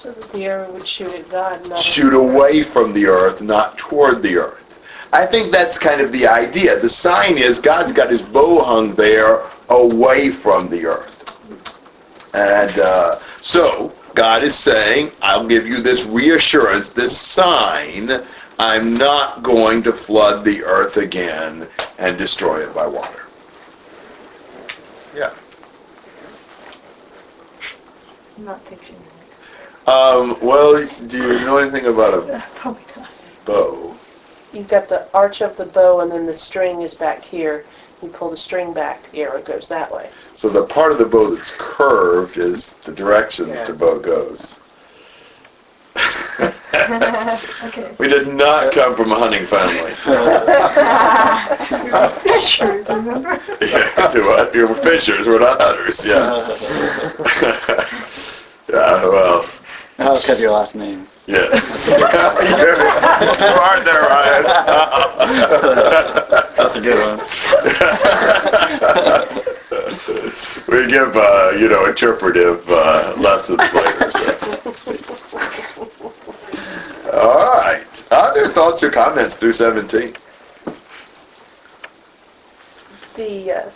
So 0.00 0.12
that 0.12 0.32
the 0.32 0.46
arrow 0.46 0.72
would 0.72 0.88
shoot 0.88 1.12
at 1.12 1.28
God, 1.28 1.68
not 1.68 1.78
shoot 1.78 2.14
away 2.14 2.62
from 2.62 2.94
the 2.94 3.04
earth, 3.04 3.42
not 3.42 3.76
toward 3.76 4.22
the 4.22 4.38
earth. 4.38 5.10
I 5.12 5.26
think 5.26 5.52
that's 5.52 5.78
kind 5.78 6.00
of 6.00 6.10
the 6.10 6.26
idea. 6.26 6.80
The 6.80 6.88
sign 6.88 7.36
is 7.36 7.60
God's 7.60 7.92
got 7.92 8.08
his 8.08 8.22
bow 8.22 8.64
hung 8.64 8.94
there 8.94 9.42
away 9.68 10.30
from 10.30 10.70
the 10.70 10.86
earth. 10.86 11.36
And 12.32 12.78
uh, 12.78 13.18
so 13.42 13.92
God 14.14 14.42
is 14.42 14.56
saying, 14.56 15.10
I'll 15.20 15.46
give 15.46 15.68
you 15.68 15.82
this 15.82 16.06
reassurance, 16.06 16.88
this 16.88 17.14
sign. 17.14 18.08
I'm 18.58 18.96
not 18.96 19.42
going 19.42 19.82
to 19.82 19.92
flood 19.92 20.46
the 20.46 20.64
earth 20.64 20.96
again 20.96 21.68
and 21.98 22.16
destroy 22.16 22.66
it 22.66 22.74
by 22.74 22.86
water. 22.86 23.20
Yeah. 25.14 25.34
I'm 28.38 28.46
Not 28.46 28.62
fiction. 28.62 28.96
Um, 29.90 30.38
well, 30.40 30.86
do 31.08 31.18
you 31.18 31.40
know 31.40 31.56
anything 31.56 31.86
about 31.86 32.14
a 32.14 32.44
Probably 32.54 32.82
not. 32.96 33.10
bow? 33.44 33.96
You've 34.52 34.68
got 34.68 34.88
the 34.88 35.08
arch 35.12 35.42
of 35.42 35.56
the 35.56 35.66
bow, 35.66 36.00
and 36.00 36.12
then 36.12 36.26
the 36.26 36.34
string 36.34 36.82
is 36.82 36.94
back 36.94 37.24
here. 37.24 37.64
You 38.00 38.08
pull 38.08 38.30
the 38.30 38.36
string 38.36 38.72
back, 38.72 39.10
the 39.10 39.22
arrow 39.22 39.42
goes 39.42 39.66
that 39.68 39.90
way. 39.90 40.08
So 40.34 40.48
the 40.48 40.64
part 40.64 40.92
of 40.92 40.98
the 40.98 41.06
bow 41.06 41.34
that's 41.34 41.52
curved 41.58 42.36
is 42.36 42.74
the 42.84 42.92
direction 42.92 43.48
that 43.48 43.66
the 43.66 43.72
bow 43.72 43.98
goes. 43.98 44.56
okay. 47.64 47.96
we 47.98 48.06
did 48.06 48.32
not 48.32 48.72
come 48.72 48.94
from 48.94 49.10
a 49.10 49.16
hunting 49.16 49.44
family. 49.44 49.90
Fishers, 52.22 52.88
remember? 52.88 53.40
yeah, 53.60 54.12
do 54.12 54.24
what? 54.24 54.54
You're 54.54 54.72
fishers, 54.72 55.26
we're 55.26 55.40
not 55.40 55.60
hunters, 55.60 56.06
yeah. 56.06 56.46
yeah, 58.72 59.08
well, 59.08 59.44
Oh, 60.02 60.16
because 60.16 60.38
of 60.38 60.40
your 60.40 60.52
last 60.52 60.74
name. 60.74 61.06
yes. 61.26 61.88
you 61.88 61.94
are 63.46 63.80
there, 63.84 64.00
Ryan. 64.00 64.44
That's 66.56 66.76
a 66.76 66.80
good 66.80 66.96
one. 66.96 67.18
we 70.68 70.86
give, 70.88 71.14
uh, 71.16 71.50
you 71.58 71.68
know, 71.68 71.84
interpretive 71.84 72.64
uh, 72.70 73.12
lessons 73.18 73.60
later. 73.74 74.10
So. 74.10 74.24
All 77.12 77.52
right. 77.58 77.84
Other 78.10 78.48
thoughts 78.48 78.82
or 78.82 78.90
comments 78.90 79.36
through 79.36 79.52
17? 79.52 80.14
The 83.16 83.52
uh, 83.52 83.70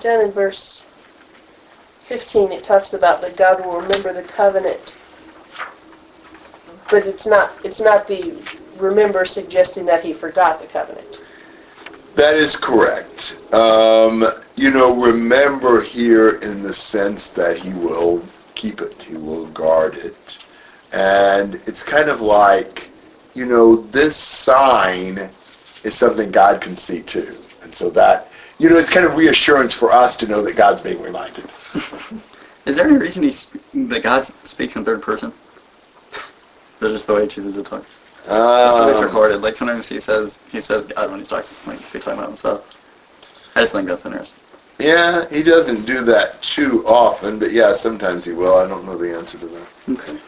down 0.00 0.20
in 0.26 0.32
verse 0.32 0.84
15, 2.06 2.52
it 2.52 2.62
talks 2.62 2.92
about 2.92 3.20
that 3.22 3.36
God 3.36 3.64
will 3.64 3.80
remember 3.80 4.12
the 4.12 4.22
covenant, 4.22 4.94
but 6.90 7.06
it's 7.06 7.26
not 7.26 7.52
it's 7.64 7.80
not 7.80 8.06
the 8.08 8.34
remember 8.78 9.24
suggesting 9.24 9.86
that 9.86 10.02
He 10.04 10.12
forgot 10.12 10.60
the 10.60 10.66
covenant. 10.66 11.20
That 12.16 12.34
is 12.34 12.56
correct. 12.56 13.36
Um, 13.52 14.26
you 14.56 14.70
know, 14.70 14.96
remember 14.96 15.82
here 15.82 16.36
in 16.36 16.62
the 16.62 16.72
sense 16.72 17.28
that 17.30 17.58
he 17.58 17.74
will 17.74 18.22
keep 18.54 18.80
it, 18.80 19.02
he 19.02 19.16
will 19.16 19.44
guard 19.48 19.96
it. 19.96 20.38
And 20.94 21.56
it's 21.66 21.82
kind 21.82 22.08
of 22.08 22.22
like, 22.22 22.88
you 23.34 23.44
know, 23.44 23.76
this 23.76 24.16
sign 24.16 25.30
is 25.84 25.94
something 25.94 26.30
God 26.30 26.62
can 26.62 26.74
see 26.74 27.02
too. 27.02 27.36
And 27.62 27.74
so 27.74 27.90
that, 27.90 28.32
you 28.58 28.70
know, 28.70 28.76
it's 28.76 28.88
kind 28.88 29.04
of 29.04 29.16
reassurance 29.16 29.74
for 29.74 29.92
us 29.92 30.16
to 30.16 30.26
know 30.26 30.40
that 30.40 30.56
God's 30.56 30.80
being 30.80 31.02
reminded. 31.02 31.44
Is 32.64 32.76
there 32.76 32.88
any 32.88 32.96
reason 32.96 33.22
he 33.24 33.30
sp- 33.30 33.60
that 33.74 34.02
God 34.02 34.24
speaks 34.24 34.74
in 34.74 34.86
third 34.86 35.02
person? 35.02 35.32
That's 36.80 36.92
just 36.92 37.06
the 37.06 37.14
way 37.14 37.22
he 37.22 37.28
chooses 37.28 37.54
to 37.54 37.62
talk. 37.62 37.84
That's 38.24 38.76
the 38.76 38.84
way 38.84 38.92
it's 38.92 39.00
Um, 39.00 39.08
recorded. 39.08 39.42
Like 39.42 39.56
sometimes 39.56 39.88
he 39.88 39.98
says 40.00 40.42
he 40.50 40.60
says 40.60 40.86
God 40.86 41.10
when 41.10 41.20
he's 41.20 41.28
talking, 41.28 41.56
like 41.66 41.80
if 41.80 41.92
he's 41.92 42.04
talking 42.04 42.18
about 42.18 42.28
himself. 42.28 42.64
I 43.54 43.60
just 43.60 43.72
think 43.72 43.88
that's 43.88 44.04
interesting. 44.04 44.38
Yeah, 44.78 45.26
he 45.30 45.42
doesn't 45.42 45.86
do 45.86 46.02
that 46.04 46.42
too 46.42 46.84
often, 46.86 47.38
but 47.38 47.50
yeah, 47.52 47.72
sometimes 47.72 48.24
he 48.24 48.32
will. 48.32 48.56
I 48.56 48.68
don't 48.68 48.84
know 48.84 48.96
the 48.96 49.14
answer 49.16 49.38
to 49.38 49.46
that. 49.46 49.66
Okay. 49.90 50.18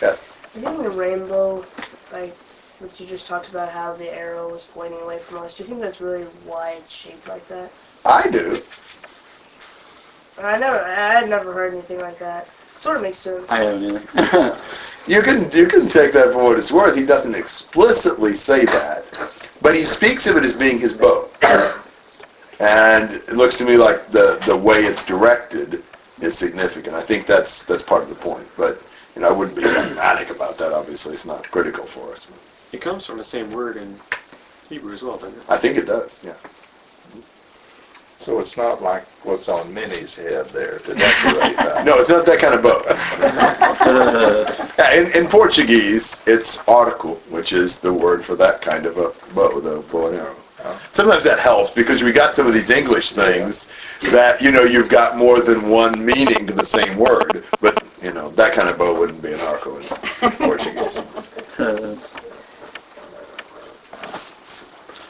Yes. 0.00 0.32
I 0.56 0.60
think 0.60 0.82
the 0.82 0.90
rainbow, 0.90 1.64
like 2.12 2.34
what 2.78 2.98
you 2.98 3.06
just 3.06 3.26
talked 3.26 3.48
about, 3.48 3.70
how 3.70 3.94
the 3.94 4.10
arrow 4.10 4.50
was 4.50 4.64
pointing 4.64 5.00
away 5.02 5.18
from 5.18 5.38
us. 5.38 5.54
Do 5.54 5.62
you 5.62 5.68
think 5.68 5.80
that's 5.82 6.00
really 6.00 6.24
why 6.46 6.70
it's 6.70 6.90
shaped 6.90 7.28
like 7.28 7.46
that? 7.48 7.70
I 8.06 8.30
do. 8.30 8.58
I 10.38 10.58
never, 10.58 10.80
I 10.80 11.12
had 11.20 11.28
never 11.28 11.52
heard 11.52 11.74
anything 11.74 12.00
like 12.00 12.18
that. 12.18 12.48
Sort 12.84 12.98
of 12.98 13.02
makes 13.02 13.16
sense. 13.16 13.50
I 13.50 13.60
haven't 13.60 13.82
either. 13.82 14.58
You 15.06 15.22
can 15.22 15.50
you 15.52 15.66
can 15.66 15.88
take 15.88 16.12
that 16.12 16.32
for 16.32 16.44
what 16.44 16.58
it's 16.58 16.70
worth. 16.70 16.96
He 16.96 17.06
doesn't 17.06 17.34
explicitly 17.34 18.34
say 18.34 18.66
that, 18.66 19.04
but 19.62 19.74
he 19.74 19.84
speaks 19.84 20.26
of 20.26 20.36
it 20.36 20.44
as 20.44 20.52
being 20.52 20.78
his 20.78 20.92
bow. 20.92 21.28
And 22.60 23.10
it 23.10 23.32
looks 23.32 23.56
to 23.56 23.64
me 23.64 23.76
like 23.78 24.08
the 24.08 24.38
the 24.46 24.56
way 24.56 24.84
it's 24.84 25.02
directed 25.04 25.82
is 26.20 26.36
significant. 26.36 26.94
I 26.94 27.02
think 27.02 27.24
that's 27.26 27.64
that's 27.64 27.82
part 27.82 28.02
of 28.02 28.10
the 28.10 28.14
point. 28.14 28.46
But 28.56 28.82
you 29.14 29.22
know, 29.22 29.28
I 29.28 29.32
wouldn't 29.32 29.56
be 29.56 29.62
dogmatic 29.62 30.28
about 30.28 30.58
that. 30.58 30.72
Obviously, 30.72 31.14
it's 31.14 31.26
not 31.26 31.50
critical 31.50 31.86
for 31.86 32.12
us. 32.12 32.30
It 32.72 32.82
comes 32.82 33.06
from 33.06 33.16
the 33.16 33.24
same 33.24 33.50
word 33.50 33.76
in 33.78 33.98
Hebrew 34.68 34.92
as 34.92 35.02
well, 35.02 35.16
doesn't 35.16 35.38
it? 35.38 35.44
I 35.48 35.56
think 35.56 35.78
it 35.78 35.86
does. 35.86 36.22
Yeah. 36.22 36.34
So 38.24 38.40
it's 38.40 38.56
not 38.56 38.80
like 38.80 39.04
what's 39.26 39.50
on 39.50 39.74
Minnie's 39.74 40.16
head 40.16 40.48
there 40.48 40.78
to 40.78 40.94
decorate 40.94 41.58
that. 41.58 41.84
No, 41.84 41.98
it's 41.98 42.08
not 42.08 42.24
that 42.24 42.38
kind 42.38 42.54
of 42.54 42.62
bow. 42.62 42.82
Yeah, 44.78 44.94
in, 44.94 45.12
in 45.12 45.28
Portuguese, 45.28 46.22
it's 46.26 46.66
arco, 46.66 47.16
which 47.28 47.52
is 47.52 47.78
the 47.80 47.92
word 47.92 48.24
for 48.24 48.34
that 48.36 48.62
kind 48.62 48.86
of 48.86 48.96
a 48.96 49.12
bow, 49.34 49.60
the 49.60 49.82
bow 49.92 50.06
and 50.06 50.16
arrow. 50.16 50.36
Sometimes 50.92 51.22
that 51.24 51.38
helps 51.38 51.72
because 51.72 52.02
we 52.02 52.12
got 52.12 52.34
some 52.34 52.46
of 52.46 52.54
these 52.54 52.70
English 52.70 53.12
things 53.12 53.68
that, 54.04 54.40
you 54.40 54.50
know, 54.50 54.62
you've 54.62 54.88
got 54.88 55.18
more 55.18 55.40
than 55.40 55.68
one 55.68 56.02
meaning 56.02 56.46
to 56.46 56.54
the 56.54 56.64
same 56.64 56.96
word. 56.96 57.44
But, 57.60 57.84
you 58.02 58.14
know, 58.14 58.30
that 58.30 58.54
kind 58.54 58.70
of 58.70 58.78
bow 58.78 58.98
wouldn't 58.98 59.20
be 59.22 59.34
an 59.34 59.40
arco 59.40 59.76
in 59.76 60.30
Portuguese. 60.38 60.98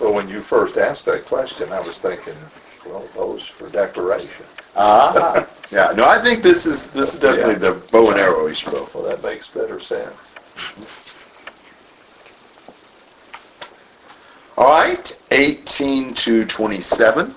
Well, 0.00 0.12
when 0.12 0.28
you 0.28 0.40
first 0.40 0.76
asked 0.76 1.06
that 1.06 1.24
question, 1.24 1.72
I 1.72 1.80
was 1.80 2.02
thinking, 2.02 2.34
well, 2.94 3.08
those 3.14 3.46
for 3.46 3.68
decoration. 3.68 4.44
Ah, 4.76 5.48
yeah. 5.70 5.92
No, 5.96 6.04
I 6.04 6.20
think 6.20 6.42
this 6.42 6.66
is 6.66 6.90
this 6.90 7.14
is 7.14 7.20
definitely 7.20 7.54
the 7.54 7.74
bow 7.92 8.10
and 8.10 8.18
arrow-ish 8.18 8.64
bow. 8.64 8.88
Well, 8.92 9.04
that 9.04 9.22
makes 9.22 9.46
better 9.46 9.78
sense. 9.78 10.34
All 14.58 14.66
right, 14.66 15.22
18 15.30 16.12
to 16.14 16.44
27. 16.46 17.32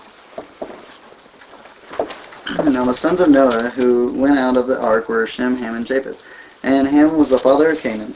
Now 2.63 2.85
the 2.85 2.93
sons 2.93 3.19
of 3.19 3.29
Noah 3.29 3.69
who 3.69 4.11
went 4.13 4.39
out 4.39 4.57
of 4.57 4.65
the 4.65 4.81
ark 4.81 5.09
were 5.09 5.27
Shem, 5.27 5.55
Ham, 5.57 5.75
and 5.75 5.85
Japheth. 5.85 6.23
And 6.63 6.87
Ham 6.87 7.19
was 7.19 7.29
the 7.29 7.37
father 7.37 7.69
of 7.69 7.79
Canaan. 7.79 8.15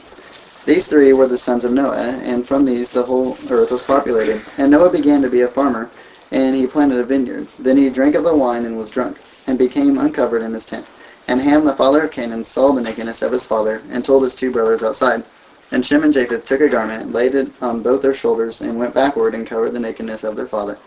These 0.66 0.88
three 0.88 1.12
were 1.12 1.28
the 1.28 1.38
sons 1.38 1.64
of 1.64 1.72
Noah, 1.72 2.18
and 2.24 2.44
from 2.44 2.64
these 2.64 2.90
the 2.90 3.04
whole 3.04 3.36
earth 3.50 3.70
was 3.70 3.82
populated. 3.82 4.42
And 4.58 4.72
Noah 4.72 4.90
began 4.90 5.22
to 5.22 5.30
be 5.30 5.42
a 5.42 5.48
farmer, 5.48 5.88
and 6.32 6.56
he 6.56 6.66
planted 6.66 6.98
a 6.98 7.04
vineyard. 7.04 7.46
Then 7.58 7.76
he 7.76 7.90
drank 7.90 8.14
of 8.14 8.24
the 8.24 8.34
wine 8.34 8.64
and 8.64 8.76
was 8.76 8.90
drunk, 8.90 9.18
and 9.46 9.58
became 9.58 9.98
uncovered 9.98 10.42
in 10.42 10.54
his 10.54 10.64
tent. 10.64 10.86
And 11.28 11.40
Ham, 11.40 11.64
the 11.64 11.76
father 11.76 12.02
of 12.02 12.10
Canaan, 12.10 12.42
saw 12.42 12.72
the 12.72 12.80
nakedness 12.80 13.22
of 13.22 13.32
his 13.32 13.44
father, 13.44 13.82
and 13.90 14.02
told 14.02 14.22
his 14.22 14.34
two 14.34 14.50
brothers 14.50 14.82
outside. 14.82 15.22
And 15.70 15.84
Shem 15.84 16.04
and 16.04 16.12
Japheth 16.12 16.44
took 16.44 16.62
a 16.62 16.68
garment, 16.68 17.12
laid 17.12 17.34
it 17.34 17.50
on 17.60 17.82
both 17.82 18.02
their 18.02 18.14
shoulders, 18.14 18.62
and 18.62 18.78
went 18.78 18.94
backward 18.94 19.34
and 19.34 19.46
covered 19.46 19.72
the 19.72 19.80
nakedness 19.80 20.24
of 20.24 20.34
their 20.34 20.46
father. 20.46 20.78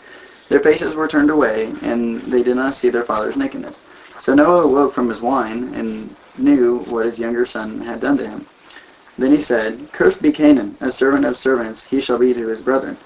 Their 0.50 0.60
faces 0.60 0.96
were 0.96 1.08
turned 1.08 1.30
away, 1.30 1.72
and 1.84 2.22
they 2.22 2.44
did 2.44 2.56
not 2.56 2.76
see 2.76 2.90
their 2.90 3.06
father's 3.06 3.38
nakedness. 3.38 3.80
So 4.20 4.34
Noah 4.34 4.64
awoke 4.64 4.94
from 4.94 5.10
his 5.10 5.22
wine, 5.22 5.72
and 5.76 6.16
knew 6.38 6.80
what 6.90 7.06
his 7.06 7.20
younger 7.20 7.46
son 7.46 7.82
had 7.82 8.00
done 8.00 8.18
to 8.18 8.28
him. 8.28 8.46
Then 9.18 9.32
he 9.32 9.42
said, 9.42 9.88
Cursed 9.92 10.22
be 10.22 10.32
Canaan, 10.32 10.76
a 10.82 10.92
servant 10.92 11.26
of 11.26 11.38
servants, 11.38 11.84
he 11.84 12.02
shall 12.02 12.18
be 12.18 12.34
to 12.34 12.48
his 12.48 12.62
brethren. 12.62 12.98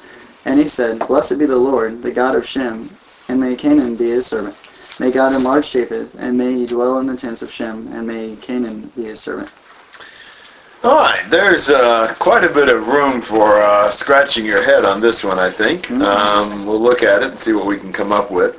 And 0.45 0.60
he 0.60 0.67
said, 0.67 0.99
Blessed 1.08 1.38
be 1.38 1.45
the 1.45 1.56
Lord, 1.56 2.02
the 2.02 2.12
God 2.12 2.36
of 2.36 2.45
Shem, 2.45 2.89
and 3.28 3.39
may 3.39 3.56
Canaan 3.56 3.95
be 3.95 4.10
his 4.10 4.28
servant. 4.28 4.56
May 4.99 5.12
God 5.12 5.34
enlarge 5.34 5.71
Japheth, 5.71 6.13
and 6.19 6.38
may 6.38 6.54
he 6.54 6.65
dwell 6.65 6.99
in 6.99 7.08
the 7.08 7.15
tents 7.15 7.41
of 7.41 7.52
Shem, 7.52 7.88
and 7.93 8.06
may 8.08 8.36
Canaan 8.38 8.91
be 8.95 9.06
his 9.06 9.19
servant. 9.19 9.49
All 10.84 10.97
right, 10.97 11.30
there's 11.30 11.69
uh, 11.69 12.13
quite 12.19 12.43
a 12.45 12.49
bit 12.49 12.69
of 12.69 12.88
room 12.88 13.21
for 13.21 13.62
uh, 13.62 13.91
scratching 13.91 14.45
your 14.45 14.63
head 14.63 14.86
on 14.86 15.02
this 15.02 15.23
one, 15.23 15.38
I 15.38 15.49
think. 15.49 15.88
Mhm. 15.88 16.02
Um, 16.02 16.65
we'll 16.65 16.80
look 16.80 17.04
at 17.04 17.21
it 17.21 17.28
and 17.30 17.38
see 17.39 17.54
what 17.54 17.65
we 17.65 17.78
can 17.78 17.91
come 17.91 18.12
up 18.13 18.32
with. 18.32 18.58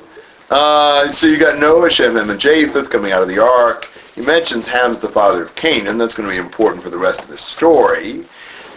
Uh, 0.50 1.10
so 1.10 1.26
you 1.26 1.38
got 1.38 1.58
Noah, 1.58 1.90
Shem, 1.90 2.16
Ham, 2.16 2.28
and 2.28 2.38
Japheth 2.40 2.90
coming 2.90 3.12
out 3.12 3.22
of 3.22 3.28
the 3.28 3.38
ark. 3.38 3.88
He 4.14 4.20
mentions 4.20 4.66
Ham's 4.66 4.98
the 4.98 5.08
father 5.08 5.42
of 5.42 5.54
Canaan. 5.54 5.96
That's 5.96 6.14
going 6.14 6.28
to 6.28 6.34
be 6.34 6.38
important 6.40 6.82
for 6.82 6.90
the 6.90 6.98
rest 6.98 7.20
of 7.20 7.28
the 7.28 7.38
story. 7.38 8.24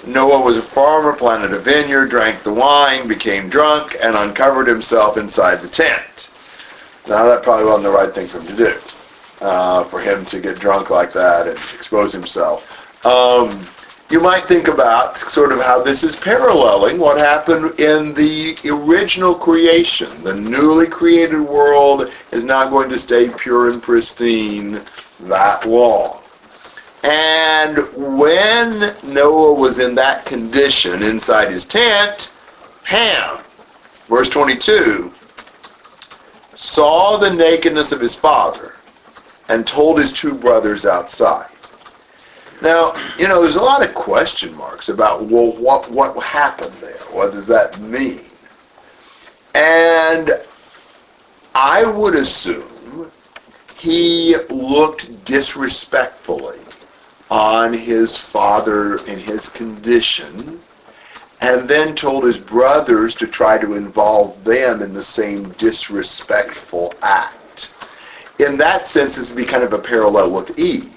Noah 0.06 0.42
was 0.42 0.58
a 0.58 0.62
farmer, 0.62 1.16
planted 1.16 1.54
a 1.54 1.60
vineyard, 1.60 2.08
drank 2.08 2.44
the 2.44 2.54
wine, 2.54 3.08
became 3.08 3.48
drunk, 3.50 3.96
and 4.02 4.16
uncovered 4.16 4.68
himself 4.68 5.18
inside 5.18 5.62
the 5.62 5.68
tent. 5.68 6.30
Now 7.08 7.26
that 7.26 7.44
probably 7.44 7.66
wasn't 7.66 7.84
the 7.84 7.92
right 7.92 8.14
thing 8.14 8.28
for 8.28 8.40
him 8.40 8.48
to 8.48 8.56
do, 8.56 8.80
uh, 9.42 9.84
for 9.86 10.00
him 10.00 10.26
to 10.26 10.40
get 10.40 10.60
drunk 10.60 10.90
like 10.90 11.14
that 11.14 11.48
and 11.48 11.58
expose 11.74 12.12
himself. 12.12 13.06
Um, 13.06 13.66
you 14.10 14.22
might 14.22 14.44
think 14.44 14.68
about 14.68 15.18
sort 15.18 15.52
of 15.52 15.60
how 15.60 15.82
this 15.82 16.04
is 16.04 16.16
paralleling 16.16 17.00
what 17.00 17.18
happened 17.18 17.80
in 17.80 18.14
the 18.14 18.56
original 18.66 19.34
creation. 19.34 20.10
The 20.24 20.36
newly 20.36 20.88
created 20.88 21.42
world 21.42 22.12
is 22.32 22.44
not 22.44 22.70
going 22.70 22.90
to 22.90 23.00
stay 23.00 23.30
pure 23.30 23.70
and 23.70 23.82
pristine 23.82 24.82
that 25.22 25.66
long. 25.66 26.23
And 27.04 27.78
when 27.96 28.96
Noah 29.04 29.54
was 29.54 29.80
in 29.80 29.94
that 29.96 30.26
condition 30.26 31.04
inside 31.04 31.52
his 31.52 31.66
tent, 31.66 32.32
Ham, 32.84 33.40
verse 34.08 34.30
22, 34.30 35.12
saw 36.54 37.18
the 37.18 37.34
nakedness 37.34 37.92
of 37.92 38.00
his 38.00 38.16
father 38.16 38.76
and 39.50 39.68
told 39.68 39.98
his 39.98 40.12
two 40.12 40.34
brothers 40.34 40.86
outside. 40.86 41.50
Now, 42.62 42.94
you 43.20 43.28
know, 43.28 43.42
there's 43.42 43.58
a 43.58 43.62
lot 43.62 43.86
of 43.86 43.94
question 43.94 44.56
marks 44.56 44.88
about, 44.88 45.26
well, 45.26 45.52
what, 45.58 45.92
what 45.92 46.18
happened 46.24 46.72
there? 46.76 46.94
What 47.12 47.34
does 47.34 47.48
that 47.48 47.78
mean? 47.82 48.22
And 49.54 50.32
I 51.54 51.84
would 51.92 52.16
assume 52.16 53.12
he 53.78 54.38
looked 54.50 55.26
disrespectfully 55.26 56.63
on 57.34 57.74
his 57.74 58.16
father 58.16 58.98
in 59.08 59.18
his 59.18 59.50
condition 59.50 60.60
and 61.42 61.68
then 61.68 61.96
told 61.96 62.24
his 62.24 62.38
brothers 62.38 63.16
to 63.16 63.26
try 63.26 63.58
to 63.58 63.74
involve 63.74 64.42
them 64.44 64.84
in 64.84 64.94
the 64.94 65.04
same 65.04 65.50
disrespectful 65.54 66.94
act. 67.02 67.72
In 68.38 68.56
that 68.60 68.86
sense, 68.86 69.16
this 69.16 69.32
would 69.32 69.38
be 69.38 69.46
kind 69.52 69.64
of 69.64 69.74
a 69.74 69.80
parallel 69.80 70.30
with 70.30 70.60
Eve 70.60 70.94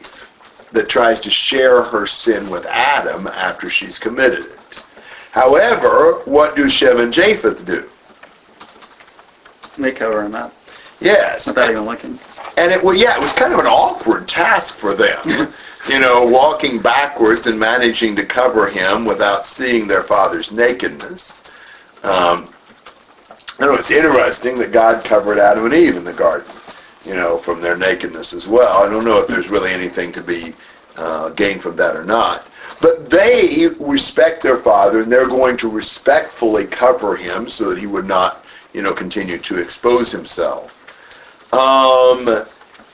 that 0.73 0.91
tries 0.91 1.21
to 1.21 1.31
share 1.31 1.83
her 1.83 2.07
sin 2.07 2.51
with 2.51 2.67
Adam 2.67 3.27
after 3.29 3.71
she's 3.71 3.99
committed 3.99 4.45
it. 4.45 4.85
However, 5.33 6.21
what 6.27 6.55
do 6.55 6.69
Shem 6.69 7.01
and 7.01 7.11
Japheth 7.13 7.65
do? 7.65 7.89
They 9.79 9.93
cover 9.93 10.23
him 10.23 10.35
up 10.35 10.53
Yes, 11.01 11.47
without 11.47 11.71
even 11.71 11.87
looking. 11.87 12.19
and 12.59 12.73
it 12.73 12.83
well, 12.83 12.95
yeah, 12.95 13.17
it 13.17 13.23
was 13.23 13.33
kind 13.33 13.55
of 13.55 13.59
an 13.59 13.67
awkward 13.67 14.29
task 14.29 14.77
for 14.77 14.95
them. 14.95 15.53
you 15.89 16.01
know, 16.01 16.25
walking 16.25 16.81
backwards 16.81 17.47
and 17.47 17.59
managing 17.59 18.17
to 18.17 18.25
cover 18.25 18.69
him 18.69 19.05
without 19.05 19.47
seeing 19.47 19.87
their 19.87 20.03
father's 20.03 20.51
nakedness. 20.51 21.43
Um, 22.03 22.49
I 23.59 23.67
know 23.67 23.75
it's 23.75 23.91
interesting 23.91 24.57
that 24.59 24.73
God 24.73 25.05
covered 25.05 25.39
Adam 25.39 25.65
and 25.65 25.75
Eve 25.75 25.97
in 25.97 26.05
the 26.05 26.13
garden, 26.13 26.51
you 27.05 27.15
know, 27.15 27.39
from 27.39 27.61
their 27.61 27.77
nakedness 27.77 28.33
as 28.33 28.47
well. 28.47 28.83
I 28.83 28.91
don't 28.91 29.05
know 29.05 29.19
if 29.21 29.29
there's 29.29 29.49
really 29.49 29.71
anything 29.71 30.13
to 30.13 30.23
be 30.23 30.55
uh, 30.97 31.31
gained 31.31 31.63
from 31.63 31.77
that 31.77 31.97
or 31.97 32.05
not. 32.05 32.49
But 32.83 33.09
they 33.09 33.69
respect 33.79 34.43
their 34.43 34.59
father, 34.59 35.03
and 35.03 35.11
they're 35.11 35.29
going 35.29 35.57
to 35.59 35.71
respectfully 35.71 36.67
cover 36.67 37.17
him 37.17 37.49
so 37.49 37.71
that 37.71 37.79
he 37.79 37.87
would 37.87 38.07
not, 38.07 38.45
you 38.75 38.83
know, 38.83 38.93
continue 38.93 39.39
to 39.39 39.61
expose 39.61 40.11
himself. 40.11 40.73
Um, 41.55 42.29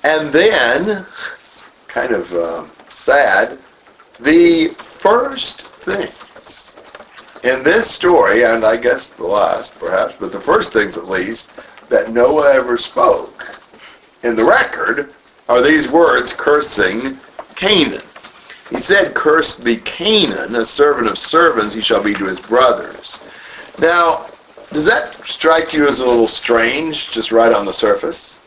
and 0.04 0.28
then, 0.28 1.06
kind 1.88 2.12
of 2.12 2.32
uh, 2.32 2.64
sad, 2.92 3.58
the 4.20 4.68
first 4.78 5.62
things 5.62 6.76
in 7.42 7.62
this 7.64 7.90
story, 7.90 8.44
and 8.44 8.64
I 8.64 8.76
guess 8.76 9.08
the 9.08 9.26
last 9.26 9.78
perhaps, 9.78 10.14
but 10.18 10.30
the 10.32 10.40
first 10.40 10.72
things 10.72 10.96
at 10.96 11.08
least, 11.08 11.56
that 11.88 12.10
Noah 12.12 12.52
ever 12.54 12.78
spoke 12.78 13.58
in 14.22 14.36
the 14.36 14.44
record 14.44 15.12
are 15.48 15.60
these 15.60 15.88
words 15.90 16.32
cursing 16.32 17.18
Canaan. 17.56 18.02
He 18.70 18.80
said, 18.80 19.12
Cursed 19.14 19.64
be 19.64 19.76
Canaan, 19.78 20.54
a 20.56 20.64
servant 20.64 21.08
of 21.08 21.18
servants 21.18 21.74
he 21.74 21.80
shall 21.82 22.02
be 22.02 22.14
to 22.14 22.24
his 22.24 22.40
brothers. 22.40 23.22
Now, 23.80 24.26
Does 24.72 24.86
that 24.86 25.12
strike 25.26 25.74
you 25.74 25.86
as 25.86 26.00
a 26.00 26.06
little 26.06 26.28
strange, 26.28 27.10
just 27.10 27.30
right 27.32 27.52
on 27.52 27.66
the 27.66 27.72
surface? 27.74 28.38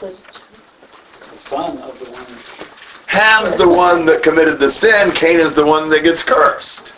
Was- 0.00 0.22
The 1.30 1.35
son 1.46 1.78
of 1.78 1.96
the 2.00 2.10
one. 2.10 2.26
Ham's 3.06 3.54
the 3.54 3.68
one 3.68 4.04
that 4.06 4.22
committed 4.22 4.58
the 4.58 4.70
sin, 4.70 5.12
Canaan 5.12 5.46
is 5.46 5.54
the 5.54 5.64
one 5.64 5.88
that 5.90 6.02
gets 6.02 6.22
cursed. 6.22 6.92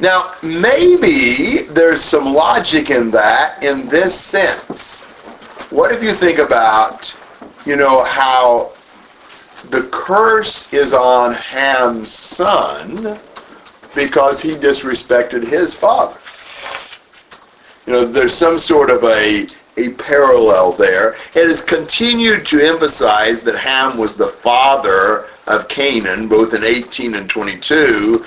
Now, 0.00 0.32
maybe 0.42 1.66
there's 1.68 2.00
some 2.00 2.32
logic 2.32 2.90
in 2.90 3.10
that 3.10 3.62
in 3.62 3.86
this 3.86 4.18
sense. 4.18 5.04
What 5.70 5.92
if 5.92 6.02
you 6.02 6.12
think 6.12 6.38
about, 6.38 7.14
you 7.66 7.76
know, 7.76 8.02
how 8.04 8.72
the 9.70 9.88
curse 9.92 10.72
is 10.72 10.94
on 10.94 11.34
Ham's 11.34 12.10
son 12.10 13.18
because 13.94 14.40
he 14.40 14.52
disrespected 14.52 15.46
his 15.46 15.74
father. 15.74 16.18
You 17.86 17.92
know, 17.92 18.04
there's 18.06 18.34
some 18.34 18.58
sort 18.58 18.90
of 18.90 19.04
a 19.04 19.46
a 19.76 19.90
parallel 19.90 20.72
there. 20.72 21.14
It 21.34 21.48
has 21.48 21.60
continued 21.60 22.46
to 22.46 22.60
emphasize 22.60 23.40
that 23.40 23.56
Ham 23.56 23.98
was 23.98 24.14
the 24.14 24.28
father 24.28 25.26
of 25.46 25.68
Canaan, 25.68 26.28
both 26.28 26.54
in 26.54 26.64
18 26.64 27.14
and 27.14 27.28
22. 27.28 28.24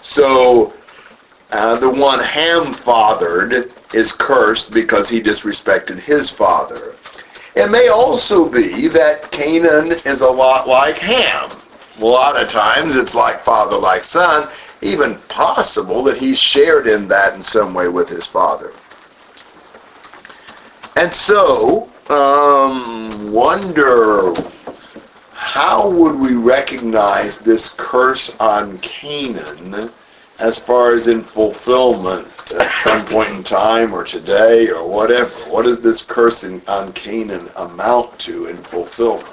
So 0.00 0.72
uh, 1.50 1.78
the 1.78 1.90
one 1.90 2.20
Ham 2.20 2.72
fathered 2.72 3.72
is 3.92 4.12
cursed 4.12 4.72
because 4.72 5.08
he 5.08 5.20
disrespected 5.20 5.98
his 5.98 6.30
father. 6.30 6.94
It 7.56 7.70
may 7.70 7.88
also 7.88 8.48
be 8.48 8.88
that 8.88 9.30
Canaan 9.30 9.92
is 10.04 10.22
a 10.22 10.28
lot 10.28 10.66
like 10.66 10.98
Ham. 10.98 11.50
A 12.00 12.04
lot 12.04 12.40
of 12.40 12.48
times 12.48 12.96
it's 12.96 13.14
like 13.14 13.40
father, 13.42 13.76
like 13.76 14.02
son. 14.02 14.48
Even 14.82 15.16
possible 15.28 16.02
that 16.02 16.16
he 16.16 16.34
shared 16.34 16.86
in 16.88 17.06
that 17.08 17.34
in 17.34 17.42
some 17.42 17.72
way 17.72 17.88
with 17.88 18.08
his 18.08 18.26
father. 18.26 18.72
And 20.96 21.12
so, 21.12 21.90
um, 22.08 23.32
wonder 23.32 24.32
how 25.32 25.90
would 25.90 26.14
we 26.16 26.34
recognize 26.34 27.38
this 27.38 27.68
curse 27.76 28.34
on 28.38 28.78
Canaan 28.78 29.90
as 30.38 30.58
far 30.58 30.92
as 30.92 31.08
in 31.08 31.20
fulfillment 31.20 32.52
at 32.52 32.72
some 32.76 33.04
point 33.06 33.30
in 33.30 33.42
time 33.42 33.92
or 33.92 34.04
today 34.04 34.68
or 34.68 34.88
whatever? 34.88 35.30
What 35.50 35.64
does 35.64 35.80
this 35.80 36.00
curse 36.00 36.44
in, 36.44 36.62
on 36.68 36.92
Canaan 36.92 37.48
amount 37.56 38.16
to 38.20 38.46
in 38.46 38.56
fulfillment? 38.56 39.28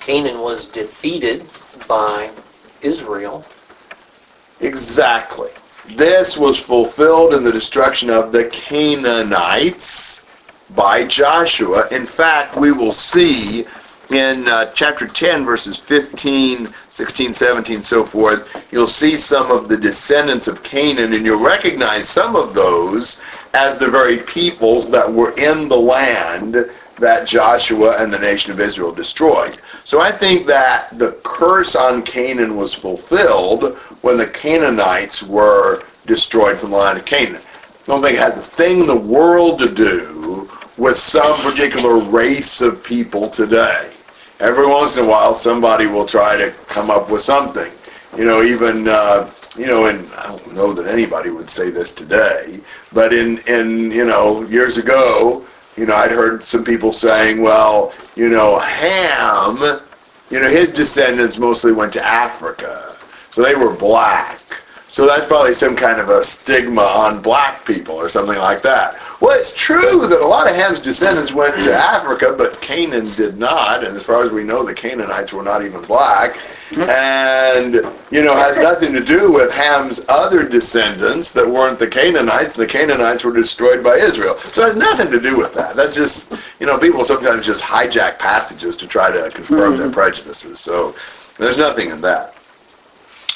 Canaan 0.00 0.40
was 0.40 0.66
defeated 0.66 1.46
by 1.86 2.30
Israel. 2.82 3.44
Exactly. 4.60 5.50
This 5.96 6.36
was 6.36 6.58
fulfilled 6.58 7.34
in 7.34 7.42
the 7.42 7.52
destruction 7.52 8.10
of 8.10 8.32
the 8.32 8.44
Canaanites 8.44 10.24
by 10.74 11.04
Joshua. 11.04 11.88
In 11.90 12.06
fact, 12.06 12.56
we 12.56 12.70
will 12.70 12.92
see 12.92 13.64
in 14.10 14.48
uh, 14.48 14.66
chapter 14.72 15.06
10, 15.06 15.44
verses 15.44 15.78
15, 15.78 16.68
16, 16.88 17.32
17, 17.32 17.82
so 17.82 18.04
forth, 18.04 18.66
you'll 18.72 18.86
see 18.86 19.16
some 19.16 19.50
of 19.50 19.68
the 19.68 19.76
descendants 19.76 20.48
of 20.48 20.62
Canaan, 20.62 21.12
and 21.12 21.24
you'll 21.24 21.42
recognize 21.42 22.08
some 22.08 22.34
of 22.34 22.54
those 22.54 23.20
as 23.54 23.78
the 23.78 23.88
very 23.88 24.18
peoples 24.18 24.88
that 24.90 25.12
were 25.12 25.32
in 25.38 25.68
the 25.68 25.76
land 25.76 26.70
that 27.00 27.26
Joshua 27.26 27.96
and 28.02 28.12
the 28.12 28.18
nation 28.18 28.52
of 28.52 28.60
Israel 28.60 28.92
destroyed. 28.92 29.58
So 29.84 30.00
I 30.00 30.12
think 30.12 30.46
that 30.46 30.96
the 30.98 31.12
curse 31.24 31.74
on 31.74 32.02
Canaan 32.02 32.56
was 32.56 32.74
fulfilled 32.74 33.76
when 34.02 34.18
the 34.18 34.26
Canaanites 34.26 35.22
were 35.22 35.82
destroyed 36.06 36.58
from 36.58 36.70
the 36.70 36.76
land 36.76 36.98
of 36.98 37.04
Canaan. 37.04 37.40
I 37.42 37.86
don't 37.86 38.02
think 38.02 38.16
it 38.16 38.20
has 38.20 38.38
a 38.38 38.42
thing 38.42 38.80
in 38.80 38.86
the 38.86 38.96
world 38.96 39.58
to 39.60 39.68
do 39.68 40.48
with 40.76 40.96
some 40.96 41.40
particular 41.40 41.98
race 41.98 42.60
of 42.60 42.84
people 42.84 43.28
today. 43.28 43.90
Every 44.38 44.66
once 44.66 44.96
in 44.96 45.04
a 45.04 45.08
while, 45.08 45.34
somebody 45.34 45.86
will 45.86 46.06
try 46.06 46.36
to 46.36 46.50
come 46.66 46.90
up 46.90 47.10
with 47.10 47.22
something. 47.22 47.70
You 48.16 48.24
know, 48.24 48.42
even 48.42 48.88
uh, 48.88 49.30
you 49.56 49.66
know, 49.66 49.86
and 49.86 50.10
I 50.14 50.26
don't 50.28 50.54
know 50.54 50.72
that 50.72 50.86
anybody 50.86 51.30
would 51.30 51.50
say 51.50 51.70
this 51.70 51.92
today, 51.92 52.60
but 52.92 53.12
in 53.12 53.38
in 53.46 53.90
you 53.90 54.06
know 54.06 54.42
years 54.46 54.78
ago, 54.78 55.44
you 55.80 55.86
know, 55.86 55.96
I'd 55.96 56.10
heard 56.10 56.44
some 56.44 56.62
people 56.62 56.92
saying, 56.92 57.40
well, 57.40 57.94
you 58.14 58.28
know, 58.28 58.58
Ham, 58.58 59.80
you 60.28 60.38
know, 60.38 60.48
his 60.50 60.72
descendants 60.72 61.38
mostly 61.38 61.72
went 61.72 61.90
to 61.94 62.04
Africa, 62.04 62.94
so 63.30 63.42
they 63.42 63.54
were 63.54 63.74
black. 63.74 64.42
So 64.90 65.06
that's 65.06 65.24
probably 65.24 65.54
some 65.54 65.76
kind 65.76 66.00
of 66.00 66.08
a 66.08 66.24
stigma 66.24 66.82
on 66.82 67.22
black 67.22 67.64
people 67.64 67.94
or 67.94 68.08
something 68.08 68.38
like 68.38 68.60
that. 68.62 68.98
Well, 69.20 69.38
it's 69.38 69.54
true 69.54 70.08
that 70.08 70.20
a 70.20 70.26
lot 70.26 70.50
of 70.50 70.56
Ham's 70.56 70.80
descendants 70.80 71.32
went 71.32 71.54
to 71.54 71.60
mm-hmm. 71.60 71.70
Africa, 71.70 72.34
but 72.36 72.60
Canaan 72.60 73.14
did 73.14 73.38
not. 73.38 73.84
And 73.84 73.96
as 73.96 74.02
far 74.02 74.24
as 74.24 74.32
we 74.32 74.42
know, 74.42 74.64
the 74.64 74.74
Canaanites 74.74 75.32
were 75.32 75.44
not 75.44 75.64
even 75.64 75.80
black. 75.82 76.40
Mm-hmm. 76.70 76.90
And, 76.90 77.74
you 78.10 78.24
know, 78.24 78.34
has 78.34 78.56
nothing 78.58 78.92
to 78.92 79.00
do 79.00 79.32
with 79.32 79.52
Ham's 79.52 80.00
other 80.08 80.48
descendants 80.48 81.30
that 81.32 81.46
weren't 81.46 81.78
the 81.78 81.86
Canaanites. 81.86 82.54
The 82.54 82.66
Canaanites 82.66 83.22
were 83.22 83.32
destroyed 83.32 83.84
by 83.84 83.94
Israel. 83.94 84.38
So 84.38 84.62
it 84.62 84.66
has 84.70 84.76
nothing 84.76 85.08
to 85.12 85.20
do 85.20 85.38
with 85.38 85.54
that. 85.54 85.76
That's 85.76 85.94
just, 85.94 86.34
you 86.58 86.66
know, 86.66 86.78
people 86.78 87.04
sometimes 87.04 87.46
just 87.46 87.60
hijack 87.60 88.18
passages 88.18 88.74
to 88.78 88.88
try 88.88 89.12
to 89.12 89.30
confirm 89.30 89.76
their 89.76 89.86
mm-hmm. 89.86 89.94
prejudices. 89.94 90.58
So 90.58 90.96
there's 91.38 91.58
nothing 91.58 91.90
in 91.90 92.00
that. 92.00 92.34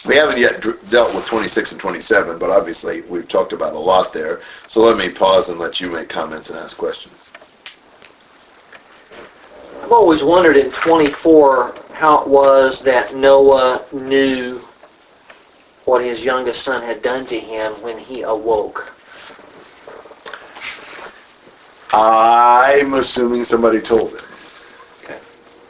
We 0.07 0.17
haven't 0.17 0.39
yet 0.39 0.63
dealt 0.91 1.15
with 1.15 1.25
26 1.25 1.73
and 1.73 1.81
27, 1.81 2.39
but 2.39 2.51
obviously 2.51 3.01
we've 3.03 3.27
talked 3.27 3.55
about 3.55 3.73
a 3.73 3.79
lot 3.79 4.13
there. 4.13 4.43
So 4.67 4.83
let 4.83 4.99
me 4.99 5.09
pause 5.09 5.49
and 5.49 5.59
let 5.59 5.81
you 5.81 5.91
make 5.91 6.11
comments 6.11 6.51
and 6.51 6.59
ask 6.59 6.77
questions. 6.77 7.33
I've 9.83 9.93
always 9.93 10.23
wondered 10.23 10.57
in 10.57 10.71
24 10.71 11.75
how 11.95 12.23
it 12.23 12.29
was 12.29 12.83
that 12.83 13.15
Noah 13.15 13.83
knew 13.93 14.59
what 15.87 16.05
his 16.05 16.25
youngest 16.25 16.63
son 16.63 16.83
had 16.83 17.01
done 17.03 17.25
to 17.27 17.39
him 17.39 17.73
when 17.83 17.99
he 17.99 18.23
awoke. 18.23 18.93
I'm 21.93 22.95
assuming 22.95 23.45
somebody 23.45 23.81
told 23.81 24.11
him. 24.11 24.25
Okay. 25.03 25.19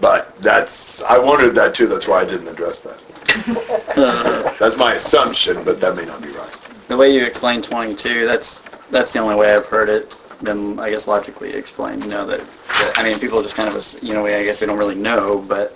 But 0.00 0.36
that's, 0.40 1.02
I 1.02 1.18
wondered 1.18 1.54
that 1.54 1.74
too, 1.74 1.86
that's 1.86 2.08
why 2.08 2.20
I 2.20 2.24
didn't 2.24 2.48
address 2.48 2.80
that. 2.80 3.03
Uh, 3.96 4.52
That's 4.58 4.76
my 4.76 4.94
assumption, 4.94 5.64
but 5.64 5.80
that 5.80 5.96
may 5.96 6.04
not 6.04 6.22
be 6.22 6.28
right. 6.28 6.52
The 6.88 6.96
way 6.96 7.14
you 7.14 7.24
explain 7.24 7.62
22, 7.62 8.26
that's 8.26 8.62
that's 8.90 9.12
the 9.12 9.18
only 9.18 9.36
way 9.36 9.54
I've 9.54 9.64
heard 9.66 9.88
it 9.88 10.16
been, 10.42 10.78
I 10.78 10.90
guess, 10.90 11.06
logically 11.08 11.50
explained. 11.54 12.04
You 12.04 12.10
know 12.10 12.26
that, 12.26 12.40
that 12.40 12.92
I 12.96 13.02
mean, 13.02 13.18
people 13.18 13.42
just 13.42 13.56
kind 13.56 13.68
of, 13.68 13.76
ass- 13.76 14.02
you 14.02 14.12
know, 14.12 14.22
we, 14.22 14.34
I 14.34 14.44
guess 14.44 14.60
we 14.60 14.66
don't 14.66 14.78
really 14.78 14.94
know, 14.94 15.40
but 15.48 15.74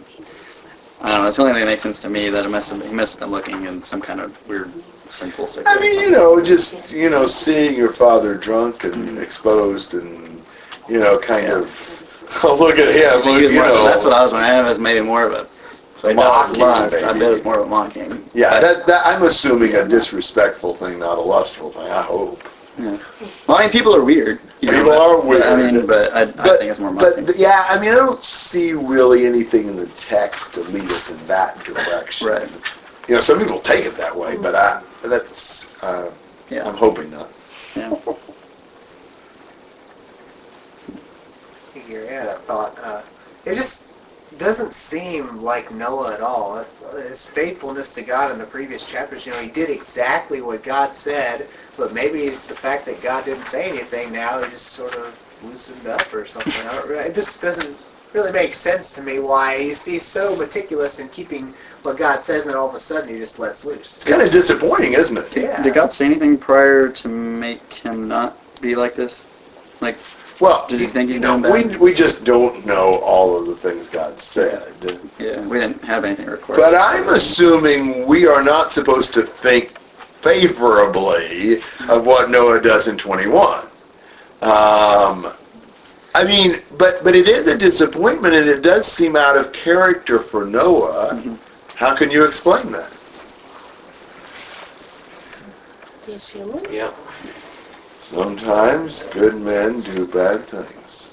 I 1.00 1.10
don't 1.10 1.22
know. 1.22 1.28
It's 1.28 1.36
the 1.36 1.42
only 1.42 1.54
thing 1.54 1.62
that 1.62 1.70
makes 1.70 1.82
sense 1.82 2.00
to 2.00 2.10
me 2.10 2.28
that 2.30 2.44
it 2.44 2.48
must 2.50 2.70
have, 2.70 2.86
he 2.86 2.92
must 2.94 3.14
have 3.18 3.20
been 3.20 3.30
looking 3.30 3.64
in 3.64 3.82
some 3.82 4.00
kind 4.00 4.20
of 4.20 4.48
weird 4.48 4.70
sinful 5.08 5.46
sick. 5.46 5.64
I 5.66 5.80
mean, 5.80 6.00
you 6.00 6.10
know, 6.10 6.42
just, 6.42 6.92
you 6.92 7.08
know, 7.08 7.26
seeing 7.26 7.76
your 7.76 7.92
father 7.92 8.36
drunk 8.36 8.84
and 8.84 9.18
exposed 9.18 9.94
and, 9.94 10.42
you 10.88 10.98
know, 11.00 11.18
kind 11.18 11.46
of, 11.46 11.64
look 12.44 12.78
at 12.78 12.94
him, 12.94 13.32
look, 13.32 13.40
you 13.40 13.52
know. 13.52 13.84
that's 13.84 14.04
what 14.04 14.12
I 14.12 14.22
was 14.22 14.32
wondering. 14.32 14.58
It 14.58 14.62
was 14.62 14.78
maybe 14.78 15.00
more 15.00 15.24
of 15.24 15.32
a 15.32 15.46
I 16.04 16.12
know 16.12 16.40
it's 16.40 16.48
Mocking, 16.50 16.60
lust. 16.60 17.02
I 17.02 17.06
maybe. 17.08 17.18
bet 17.20 17.32
it's 17.32 17.44
more 17.44 17.58
of 17.60 17.66
a 17.66 17.70
mocking. 17.70 18.24
Yeah, 18.34 18.60
that, 18.60 18.86
that, 18.86 19.04
I'm 19.06 19.22
assuming 19.24 19.74
a 19.74 19.86
disrespectful 19.86 20.72
thing, 20.74 20.98
not 21.00 21.18
a 21.18 21.20
lustful 21.20 21.70
thing, 21.70 21.90
I 21.90 22.02
hope. 22.02 22.42
Well, 22.78 23.00
I 23.48 23.62
mean, 23.62 23.70
people 23.70 23.92
are 23.96 24.04
weird. 24.04 24.38
you 24.60 24.68
know, 24.70 24.74
People 24.78 24.90
but- 24.92 25.00
are 25.00 25.20
weird. 25.26 25.42
I 25.42 25.56
mean, 25.72 25.86
but 25.86 26.12
I, 26.14 26.22
I 26.22 26.56
think 26.56 26.70
it's 26.70 26.78
more 26.78 26.92
mocking. 26.92 27.24
but, 27.26 27.36
yeah, 27.36 27.66
I 27.68 27.80
mean, 27.80 27.90
I 27.90 27.94
don't 27.96 28.22
see 28.24 28.72
really 28.72 29.26
anything 29.26 29.66
in 29.66 29.74
the 29.74 29.88
text 29.96 30.54
to 30.54 30.60
lead 30.60 30.84
us 30.90 31.10
in 31.10 31.26
that 31.26 31.58
direction. 31.64 32.28
Right. 32.28 32.48
You 33.08 33.16
know, 33.16 33.20
some 33.20 33.38
people 33.40 33.58
take 33.58 33.84
it 33.84 33.96
that 33.96 34.14
way, 34.16 34.36
but 34.36 34.54
I, 34.54 34.80
that's, 35.02 35.66
uh, 35.82 36.12
Yeah. 36.50 36.68
I'm 36.68 36.76
hoping 36.76 37.10
not. 37.10 37.28
yeah. 37.74 37.92
Here, 41.74 42.04
yeah, 42.04 42.24
that 42.26 42.40
thought. 42.42 42.78
Uh, 42.78 43.02
it 43.44 43.54
just 43.54 43.86
doesn't 44.48 44.72
seem 44.72 45.42
like 45.42 45.70
Noah 45.74 46.14
at 46.14 46.22
all. 46.22 46.64
His 46.96 47.22
faithfulness 47.22 47.94
to 47.96 48.02
God 48.02 48.32
in 48.32 48.38
the 48.38 48.46
previous 48.46 48.82
chapters, 48.86 49.26
you 49.26 49.32
know, 49.32 49.38
he 49.42 49.50
did 49.50 49.68
exactly 49.68 50.40
what 50.40 50.62
God 50.62 50.94
said, 50.94 51.50
but 51.76 51.92
maybe 51.92 52.20
it's 52.20 52.44
the 52.44 52.54
fact 52.54 52.86
that 52.86 53.02
God 53.02 53.26
didn't 53.26 53.44
say 53.44 53.68
anything 53.68 54.10
now, 54.10 54.42
he 54.42 54.50
just 54.50 54.68
sort 54.68 54.94
of 54.94 55.14
loosened 55.44 55.86
up 55.86 56.14
or 56.14 56.24
something. 56.24 56.66
I 56.66 56.76
don't 56.76 56.88
really, 56.88 57.04
it 57.04 57.14
just 57.14 57.42
doesn't 57.42 57.76
really 58.14 58.32
make 58.32 58.54
sense 58.54 58.90
to 58.92 59.02
me 59.02 59.18
why 59.18 59.58
he's, 59.58 59.84
he's 59.84 60.02
so 60.02 60.34
meticulous 60.34 60.98
in 60.98 61.10
keeping 61.10 61.52
what 61.82 61.98
God 61.98 62.24
says 62.24 62.46
and 62.46 62.56
all 62.56 62.70
of 62.70 62.74
a 62.74 62.80
sudden 62.80 63.10
he 63.10 63.16
just 63.18 63.38
lets 63.38 63.66
loose. 63.66 63.96
It's 63.96 64.04
kind 64.04 64.22
of 64.22 64.32
disappointing, 64.32 64.94
isn't 64.94 65.18
it? 65.18 65.36
Yeah. 65.36 65.62
Did 65.62 65.74
God 65.74 65.92
say 65.92 66.06
anything 66.06 66.38
prior 66.38 66.88
to 66.88 67.08
make 67.10 67.70
him 67.74 68.08
not 68.08 68.38
be 68.62 68.74
like 68.76 68.94
this? 68.94 69.26
Like, 69.82 69.98
Well, 70.40 70.66
Did 70.68 70.80
you 70.80 70.86
think 70.86 71.08
you 71.08 71.14
he'd 71.14 71.22
know, 71.22 71.40
done 71.40 71.52
we, 71.52 71.64
bad? 71.64 71.80
we 71.80 71.92
just 71.92 72.24
don't 72.24 72.64
know 72.64 72.96
all 72.96 73.36
of 73.36 73.46
the 73.46 73.56
things 73.56 73.88
God 73.88 74.20
said. 74.20 74.72
Yeah, 75.18 75.40
we 75.46 75.58
didn't 75.58 75.82
have 75.84 76.04
anything 76.04 76.26
recorded. 76.26 76.62
But 76.62 76.74
I'm 76.76 77.08
assuming 77.08 78.06
we 78.06 78.26
are 78.26 78.42
not 78.42 78.70
supposed 78.70 79.12
to 79.14 79.22
think 79.22 79.76
favorably 80.20 81.56
of 81.88 82.06
what 82.06 82.30
Noah 82.30 82.60
does 82.60 82.86
in 82.86 82.96
21. 82.96 83.64
Um, 84.42 85.32
I 86.14 86.24
mean, 86.24 86.60
but 86.78 87.02
but 87.02 87.16
it 87.16 87.28
is 87.28 87.48
a 87.48 87.58
disappointment, 87.58 88.34
and 88.34 88.48
it 88.48 88.62
does 88.62 88.86
seem 88.86 89.16
out 89.16 89.36
of 89.36 89.52
character 89.52 90.20
for 90.20 90.44
Noah. 90.44 91.14
Mhm. 91.14 91.36
How 91.74 91.94
can 91.96 92.10
you 92.10 92.24
explain 92.24 92.70
that? 92.72 92.90
He's 96.06 96.28
human. 96.28 96.64
Yeah. 96.72 96.90
Sometimes 98.10 99.02
good 99.12 99.36
men 99.36 99.82
do 99.82 100.06
bad 100.06 100.40
things. 100.40 101.10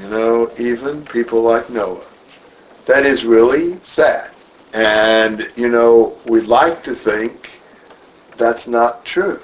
You 0.00 0.08
know, 0.08 0.50
even 0.58 1.04
people 1.04 1.42
like 1.42 1.68
Noah. 1.68 2.06
That 2.86 3.04
is 3.04 3.26
really 3.26 3.74
sad. 3.80 4.30
And, 4.72 5.50
you 5.56 5.68
know, 5.68 6.16
we'd 6.24 6.46
like 6.46 6.82
to 6.84 6.94
think 6.94 7.50
that's 8.38 8.66
not 8.66 9.04
true. 9.04 9.38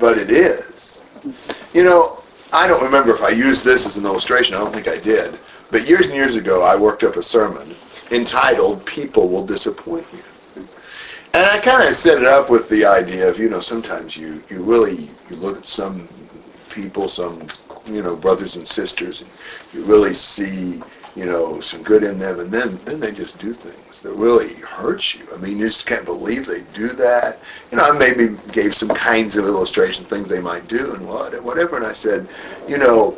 But 0.00 0.18
it 0.18 0.32
is. 0.32 1.04
You 1.72 1.84
know, 1.84 2.18
I 2.52 2.66
don't 2.66 2.82
remember 2.82 3.14
if 3.14 3.22
I 3.22 3.28
used 3.28 3.62
this 3.62 3.86
as 3.86 3.96
an 3.96 4.04
illustration. 4.04 4.56
I 4.56 4.58
don't 4.58 4.74
think 4.74 4.88
I 4.88 4.98
did. 4.98 5.38
But 5.70 5.88
years 5.88 6.06
and 6.06 6.16
years 6.16 6.34
ago, 6.34 6.64
I 6.64 6.74
worked 6.74 7.04
up 7.04 7.14
a 7.14 7.22
sermon 7.22 7.72
entitled 8.10 8.84
People 8.84 9.28
Will 9.28 9.46
Disappoint 9.46 10.06
You. 10.12 10.64
And 11.34 11.46
I 11.46 11.58
kind 11.58 11.88
of 11.88 11.94
set 11.94 12.18
it 12.18 12.26
up 12.26 12.50
with 12.50 12.68
the 12.68 12.84
idea 12.84 13.28
of, 13.28 13.38
you 13.38 13.48
know, 13.48 13.60
sometimes 13.60 14.16
you, 14.16 14.42
you 14.50 14.60
really, 14.60 15.08
you 15.30 15.36
look 15.36 15.56
at 15.56 15.64
some 15.64 16.08
people, 16.70 17.08
some, 17.08 17.46
you 17.86 18.02
know, 18.02 18.16
brothers 18.16 18.56
and 18.56 18.66
sisters, 18.66 19.22
and 19.22 19.30
you 19.72 19.82
really 19.84 20.14
see, 20.14 20.82
you 21.14 21.24
know, 21.24 21.60
some 21.60 21.82
good 21.82 22.02
in 22.02 22.18
them, 22.18 22.40
and 22.40 22.50
then, 22.50 22.76
then 22.84 23.00
they 23.00 23.12
just 23.12 23.38
do 23.38 23.52
things 23.52 24.02
that 24.02 24.12
really 24.12 24.54
hurt 24.54 25.14
you. 25.14 25.26
I 25.32 25.36
mean, 25.38 25.58
you 25.58 25.68
just 25.68 25.86
can't 25.86 26.04
believe 26.04 26.46
they 26.46 26.62
do 26.74 26.88
that. 26.88 27.38
You 27.70 27.78
know, 27.78 27.84
I 27.84 27.96
maybe 27.96 28.36
gave 28.52 28.74
some 28.74 28.88
kinds 28.88 29.36
of 29.36 29.46
illustration, 29.46 30.04
things 30.04 30.28
they 30.28 30.40
might 30.40 30.66
do 30.68 30.94
and 30.94 31.06
what, 31.06 31.34
and 31.34 31.44
whatever, 31.44 31.76
and 31.76 31.86
I 31.86 31.92
said, 31.92 32.26
you 32.68 32.78
know, 32.78 33.16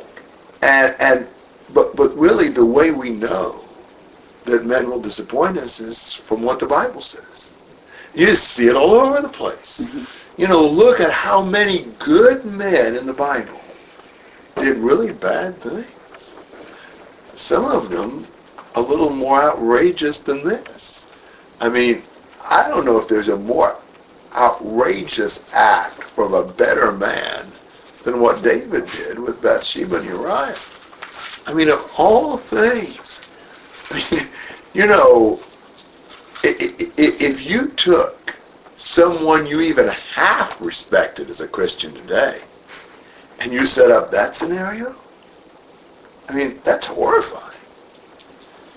and, 0.63 0.95
and, 1.01 1.27
but, 1.73 1.97
but 1.97 2.15
really 2.17 2.49
the 2.49 2.65
way 2.65 2.91
we 2.91 3.11
know 3.11 3.63
that 4.45 4.65
men 4.65 4.89
will 4.89 5.01
disappoint 5.01 5.59
us 5.59 5.81
is 5.81 6.13
from 6.13 6.43
what 6.43 6.59
the 6.61 6.67
Bible 6.67 7.03
says. 7.03 7.53
You 8.15 8.27
just 8.27 8.49
see 8.49 8.69
it 8.69 8.77
all 8.77 8.93
over 8.95 9.21
the 9.21 9.29
place. 9.29 9.91
Mm-hmm. 9.91 10.05
You 10.39 10.49
know, 10.49 10.63
look 10.67 11.01
at 11.01 11.13
how 11.13 11.43
many 11.43 11.87
good 11.99 12.45
men 12.45 12.95
in 12.95 13.07
the 13.07 13.13
Bible 13.13 13.61
did 14.57 14.77
really 14.77 15.13
bad 15.13 15.57
things. 15.57 16.35
Some 17.37 17.65
of 17.65 17.89
them 17.89 18.27
a 18.75 18.81
little 18.81 19.11
more 19.11 19.43
outrageous 19.43 20.21
than 20.21 20.45
this. 20.45 21.07
I 21.61 21.71
mean, 21.71 22.03
I 22.45 22.69
don't 22.69 22.85
know 22.85 22.99
if 22.99 23.09
there's 23.09 23.29
a 23.29 23.37
more 23.37 23.77
outrageous 24.35 25.53
act 25.55 26.03
from 26.03 26.35
a 26.35 26.45
better 26.45 26.93
man 26.93 27.47
than 28.05 28.21
what 28.21 28.43
David 28.43 28.87
did 28.91 29.19
with 29.19 29.41
Bathsheba 29.41 29.97
and 29.97 30.05
Uriah. 30.07 30.55
I 31.47 31.55
mean, 31.55 31.71
of 31.71 31.91
all 31.99 32.37
things, 32.37 33.23
I 33.91 34.07
mean, 34.13 34.29
you 34.75 34.87
know, 34.87 35.41
if 36.45 37.51
you 37.51 37.69
took 37.71 38.26
someone 38.77 39.47
you 39.47 39.61
even 39.61 39.89
half 39.89 40.61
respected 40.61 41.31
as 41.31 41.41
a 41.41 41.49
Christian 41.49 41.95
today, 41.95 42.41
and 43.41 43.53
you 43.53 43.67
set 43.67 43.91
up 43.91 44.11
that 44.11 44.35
scenario, 44.35 44.95
I 46.29 46.35
mean, 46.35 46.61
that's 46.65 46.87
horrifying. 46.87 47.57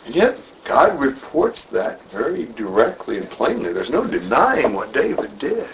And 0.05 0.15
yet, 0.15 0.39
God 0.63 0.99
reports 0.99 1.65
that 1.67 2.03
very 2.12 2.45
directly 2.45 3.17
and 3.17 3.29
plainly. 3.29 3.73
There's 3.73 3.89
no 3.89 4.05
denying 4.05 4.73
what 4.73 4.93
David 4.93 5.38
did. 5.39 5.67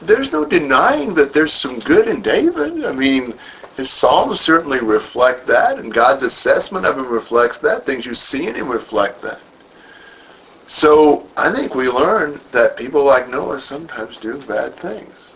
There's 0.00 0.32
no 0.32 0.44
denying 0.44 1.12
that 1.14 1.32
there's 1.32 1.52
some 1.52 1.78
good 1.80 2.08
in 2.08 2.22
David. 2.22 2.84
I 2.84 2.92
mean, 2.92 3.34
his 3.76 3.90
Psalms 3.90 4.40
certainly 4.40 4.80
reflect 4.80 5.46
that, 5.46 5.78
and 5.78 5.92
God's 5.92 6.22
assessment 6.22 6.86
of 6.86 6.98
him 6.98 7.08
reflects 7.08 7.58
that. 7.58 7.84
Things 7.84 8.06
you 8.06 8.14
see 8.14 8.46
in 8.46 8.54
him 8.54 8.68
reflect 8.68 9.20
that. 9.22 9.40
So 10.68 11.26
I 11.36 11.50
think 11.50 11.74
we 11.74 11.88
learn 11.88 12.38
that 12.52 12.76
people 12.76 13.02
like 13.04 13.28
Noah 13.30 13.60
sometimes 13.60 14.18
do 14.18 14.36
bad 14.42 14.74
things. 14.74 15.34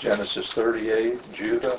Genesis 0.00 0.54
38, 0.54 1.18
Judah, 1.34 1.76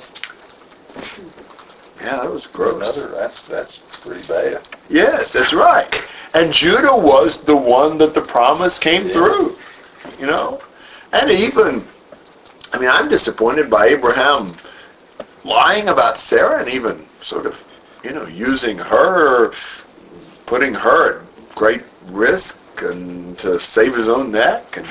Yeah, 2.02 2.16
that 2.18 2.30
was 2.30 2.46
gross. 2.46 2.96
another, 2.96 3.14
that's, 3.14 3.46
that's 3.46 3.78
pretty 4.02 4.26
bad. 4.28 4.60
Yes, 4.90 5.32
that's 5.32 5.52
right. 5.54 5.88
And 6.34 6.52
Judah 6.52 6.94
was 6.94 7.42
the 7.42 7.56
one 7.56 7.96
that 7.98 8.14
the 8.14 8.20
promise 8.20 8.78
came 8.78 9.06
Yeah. 9.06 9.12
through. 9.14 9.56
You 10.20 10.26
know? 10.26 10.60
And 11.12 11.30
even, 11.30 11.82
I 12.72 12.78
mean, 12.78 12.90
I'm 12.90 13.08
disappointed 13.08 13.70
by 13.70 13.86
Abraham 13.86 14.54
lying 15.44 15.88
about 15.88 16.18
Sarah 16.18 16.60
and 16.60 16.68
even 16.68 17.04
sort 17.22 17.46
of, 17.46 17.58
you 18.04 18.12
know, 18.12 18.26
using 18.26 18.78
her, 18.78 19.52
putting 20.46 20.74
her 20.74 21.18
at 21.20 21.21
great 21.54 21.82
risk 22.06 22.60
and 22.82 23.38
to 23.38 23.60
save 23.60 23.94
his 23.94 24.08
own 24.08 24.32
neck 24.32 24.76
and 24.76 24.86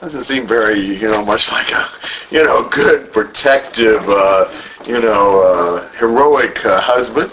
doesn't 0.00 0.22
seem 0.24 0.46
very, 0.46 0.80
you 0.80 1.08
know, 1.08 1.24
much 1.24 1.52
like 1.52 1.70
a, 1.72 1.86
you 2.30 2.42
know, 2.42 2.68
good, 2.70 3.12
protective, 3.12 4.08
uh, 4.08 4.50
you 4.86 5.00
know, 5.00 5.42
uh, 5.42 5.88
heroic 5.98 6.64
uh, 6.64 6.80
husband 6.80 7.30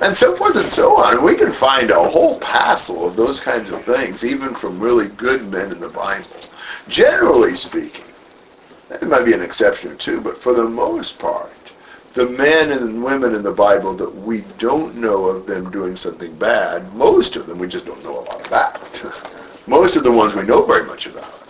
and 0.00 0.16
so 0.16 0.34
forth 0.34 0.56
and 0.56 0.68
so 0.68 0.96
on. 0.96 1.22
We 1.22 1.36
can 1.36 1.52
find 1.52 1.90
a 1.90 2.08
whole 2.08 2.38
passel 2.40 3.06
of 3.06 3.14
those 3.14 3.40
kinds 3.40 3.70
of 3.70 3.84
things, 3.84 4.24
even 4.24 4.54
from 4.54 4.80
really 4.80 5.08
good 5.08 5.46
men 5.50 5.70
in 5.70 5.80
the 5.80 5.88
Bible. 5.88 6.26
Generally 6.88 7.54
speaking, 7.54 8.04
there 8.88 9.08
might 9.08 9.24
be 9.24 9.34
an 9.34 9.42
exception 9.42 9.92
or 9.92 9.94
two, 9.96 10.20
but 10.20 10.38
for 10.38 10.54
the 10.54 10.64
most 10.64 11.18
part, 11.18 11.52
the 12.14 12.28
men 12.28 12.70
and 12.70 13.02
women 13.02 13.34
in 13.34 13.42
the 13.42 13.52
Bible 13.52 13.94
that 13.94 14.14
we 14.14 14.42
don't 14.58 14.96
know 14.96 15.26
of 15.26 15.46
them 15.46 15.70
doing 15.70 15.96
something 15.96 16.34
bad, 16.36 16.92
most 16.94 17.36
of 17.36 17.46
them 17.46 17.58
we 17.58 17.68
just 17.68 17.86
don't 17.86 18.02
know 18.04 18.20
a 18.20 18.24
lot 18.24 18.46
about. 18.46 18.82
most 19.66 19.96
of 19.96 20.04
the 20.04 20.12
ones 20.12 20.34
we 20.34 20.42
know 20.42 20.64
very 20.64 20.84
much 20.84 21.06
about, 21.06 21.40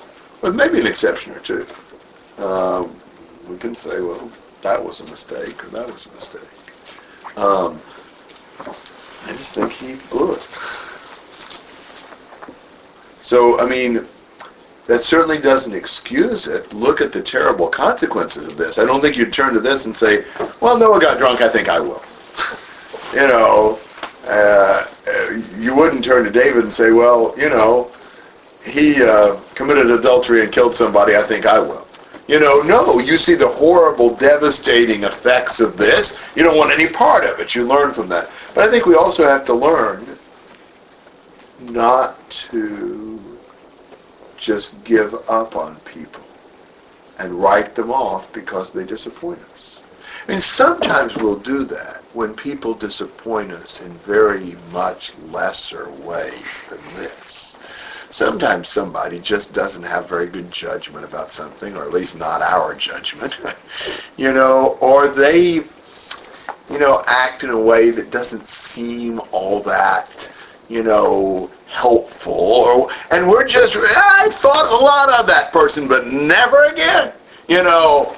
with 0.40 0.54
maybe 0.54 0.78
an 0.80 0.86
exception 0.86 1.32
or 1.34 1.40
two. 1.40 1.66
Um, 2.38 2.94
we 3.48 3.56
can 3.56 3.74
say, 3.74 4.00
well, 4.00 4.30
that 4.62 4.82
was 4.82 5.00
a 5.00 5.04
mistake 5.04 5.64
or 5.64 5.68
that 5.68 5.86
was 5.86 6.06
a 6.06 6.12
mistake. 6.14 6.48
Um, 7.36 7.80
I 9.24 9.36
just 9.36 9.54
think 9.54 9.72
he 9.72 9.96
blew 10.10 10.32
it. 10.32 10.48
So, 13.22 13.60
I 13.60 13.68
mean, 13.68 14.06
that 14.86 15.02
certainly 15.02 15.38
doesn't 15.38 15.74
excuse 15.74 16.46
it. 16.46 16.72
Look 16.72 17.00
at 17.00 17.12
the 17.12 17.22
terrible 17.22 17.68
consequences 17.68 18.46
of 18.46 18.56
this. 18.56 18.78
I 18.78 18.84
don't 18.84 19.00
think 19.00 19.16
you'd 19.16 19.32
turn 19.32 19.54
to 19.54 19.60
this 19.60 19.86
and 19.86 19.94
say, 19.94 20.24
well, 20.60 20.78
Noah 20.78 21.00
got 21.00 21.18
drunk, 21.18 21.40
I 21.40 21.48
think 21.48 21.68
I 21.68 21.78
will. 21.78 22.02
you 23.12 23.20
know, 23.20 23.78
uh, 24.26 24.86
you 25.58 25.74
wouldn't 25.74 26.04
turn 26.04 26.24
to 26.24 26.30
David 26.30 26.64
and 26.64 26.74
say, 26.74 26.92
well, 26.92 27.34
you 27.38 27.48
know, 27.48 27.90
he 28.64 29.02
uh, 29.02 29.36
committed 29.54 29.90
adultery 29.90 30.42
and 30.42 30.52
killed 30.52 30.74
somebody, 30.74 31.16
I 31.16 31.22
think 31.22 31.46
I 31.46 31.58
will. 31.58 31.86
You 32.28 32.38
know, 32.38 32.62
no, 32.62 33.00
you 33.00 33.16
see 33.16 33.34
the 33.34 33.48
horrible, 33.48 34.14
devastating 34.14 35.04
effects 35.04 35.60
of 35.60 35.76
this. 35.76 36.18
You 36.36 36.42
don't 36.44 36.56
want 36.56 36.72
any 36.72 36.88
part 36.88 37.24
of 37.24 37.40
it. 37.40 37.54
You 37.54 37.66
learn 37.66 37.92
from 37.92 38.08
that. 38.08 38.30
But 38.54 38.68
I 38.68 38.70
think 38.70 38.86
we 38.86 38.94
also 38.94 39.24
have 39.24 39.44
to 39.46 39.54
learn 39.54 40.06
not 41.60 42.30
to 42.30 43.11
just 44.42 44.82
give 44.84 45.14
up 45.30 45.54
on 45.56 45.76
people 45.80 46.24
and 47.18 47.32
write 47.32 47.74
them 47.76 47.90
off 47.90 48.30
because 48.32 48.72
they 48.72 48.84
disappoint 48.84 49.38
us. 49.54 49.82
Mean, 50.28 50.40
sometimes 50.40 51.16
we'll 51.16 51.38
do 51.38 51.64
that 51.64 52.02
when 52.12 52.34
people 52.34 52.74
disappoint 52.74 53.52
us 53.52 53.80
in 53.80 53.92
very 53.98 54.54
much 54.72 55.16
lesser 55.18 55.90
ways 55.90 56.62
than 56.68 56.80
this. 56.94 57.56
Sometimes 58.10 58.68
somebody 58.68 59.18
just 59.18 59.52
doesn't 59.54 59.82
have 59.82 60.08
very 60.08 60.26
good 60.26 60.50
judgment 60.50 61.04
about 61.04 61.32
something, 61.32 61.76
or 61.76 61.82
at 61.82 61.92
least 61.92 62.16
not 62.18 62.42
our 62.42 62.74
judgment, 62.74 63.38
you 64.16 64.32
know, 64.32 64.76
or 64.80 65.08
they, 65.08 65.54
you 66.70 66.78
know, 66.78 67.02
act 67.06 67.42
in 67.42 67.50
a 67.50 67.60
way 67.60 67.90
that 67.90 68.10
doesn't 68.10 68.46
seem 68.46 69.20
all 69.32 69.60
that, 69.60 70.30
you 70.68 70.82
know, 70.82 71.50
helpful, 71.72 72.32
or, 72.34 72.90
and 73.10 73.26
we're 73.26 73.46
just, 73.46 73.76
I 73.76 74.28
thought 74.30 74.80
a 74.80 74.84
lot 74.84 75.08
of 75.18 75.26
that 75.26 75.52
person, 75.52 75.88
but 75.88 76.06
never 76.06 76.64
again, 76.66 77.12
you 77.48 77.62
know, 77.62 78.14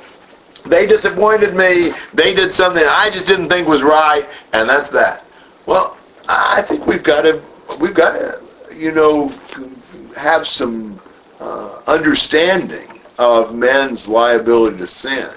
they 0.66 0.86
disappointed 0.86 1.54
me, 1.54 1.90
they 2.12 2.34
did 2.34 2.52
something 2.52 2.82
I 2.84 3.10
just 3.10 3.26
didn't 3.26 3.48
think 3.48 3.68
was 3.68 3.82
right, 3.82 4.26
and 4.52 4.68
that's 4.68 4.90
that. 4.90 5.24
Well, 5.66 5.96
I 6.28 6.62
think 6.62 6.86
we've 6.86 7.02
got 7.02 7.22
to, 7.22 7.40
we've 7.80 7.94
got 7.94 8.18
to, 8.18 8.40
you 8.74 8.92
know, 8.92 9.28
have 10.16 10.46
some 10.46 11.00
uh, 11.40 11.80
understanding 11.86 12.88
of 13.18 13.54
men's 13.54 14.08
liability 14.08 14.78
to 14.78 14.86
sin 14.86 15.28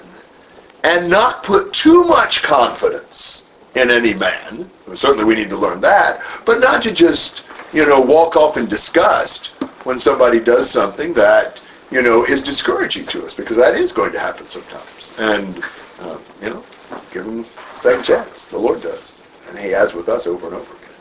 and 0.83 1.09
not 1.09 1.43
put 1.43 1.71
too 1.73 2.03
much 2.05 2.41
confidence 2.41 3.45
in 3.75 3.91
any 3.91 4.13
man. 4.13 4.69
Certainly 4.95 5.25
we 5.25 5.35
need 5.35 5.49
to 5.49 5.57
learn 5.57 5.81
that, 5.81 6.21
but 6.45 6.59
not 6.59 6.81
to 6.83 6.91
just, 6.91 7.45
you 7.77 7.85
know, 7.85 8.01
walk 8.01 8.35
off 8.35 8.57
in 8.57 8.65
disgust 8.65 9.53
when 9.83 9.99
somebody 9.99 10.39
does 10.39 10.67
something 10.67 11.13
that, 11.13 11.59
you 11.91 12.01
know, 12.01 12.25
is 12.25 12.41
discouraging 12.41 13.05
to 13.05 13.23
us, 13.23 13.35
because 13.35 13.55
that 13.55 13.75
is 13.75 13.91
going 13.91 14.11
to 14.11 14.19
happen 14.19 14.47
sometimes. 14.47 15.13
And, 15.19 15.63
um, 15.99 16.23
you 16.41 16.49
know, 16.49 16.65
give 17.11 17.25
them 17.25 17.45
a 17.75 17.77
second 17.77 18.01
chance. 18.01 18.47
The 18.47 18.57
Lord 18.57 18.81
does. 18.81 19.25
And 19.47 19.59
he 19.59 19.69
has 19.69 19.93
with 19.93 20.09
us 20.09 20.25
over 20.25 20.47
and 20.47 20.55
over 20.55 20.73
again. 20.77 20.95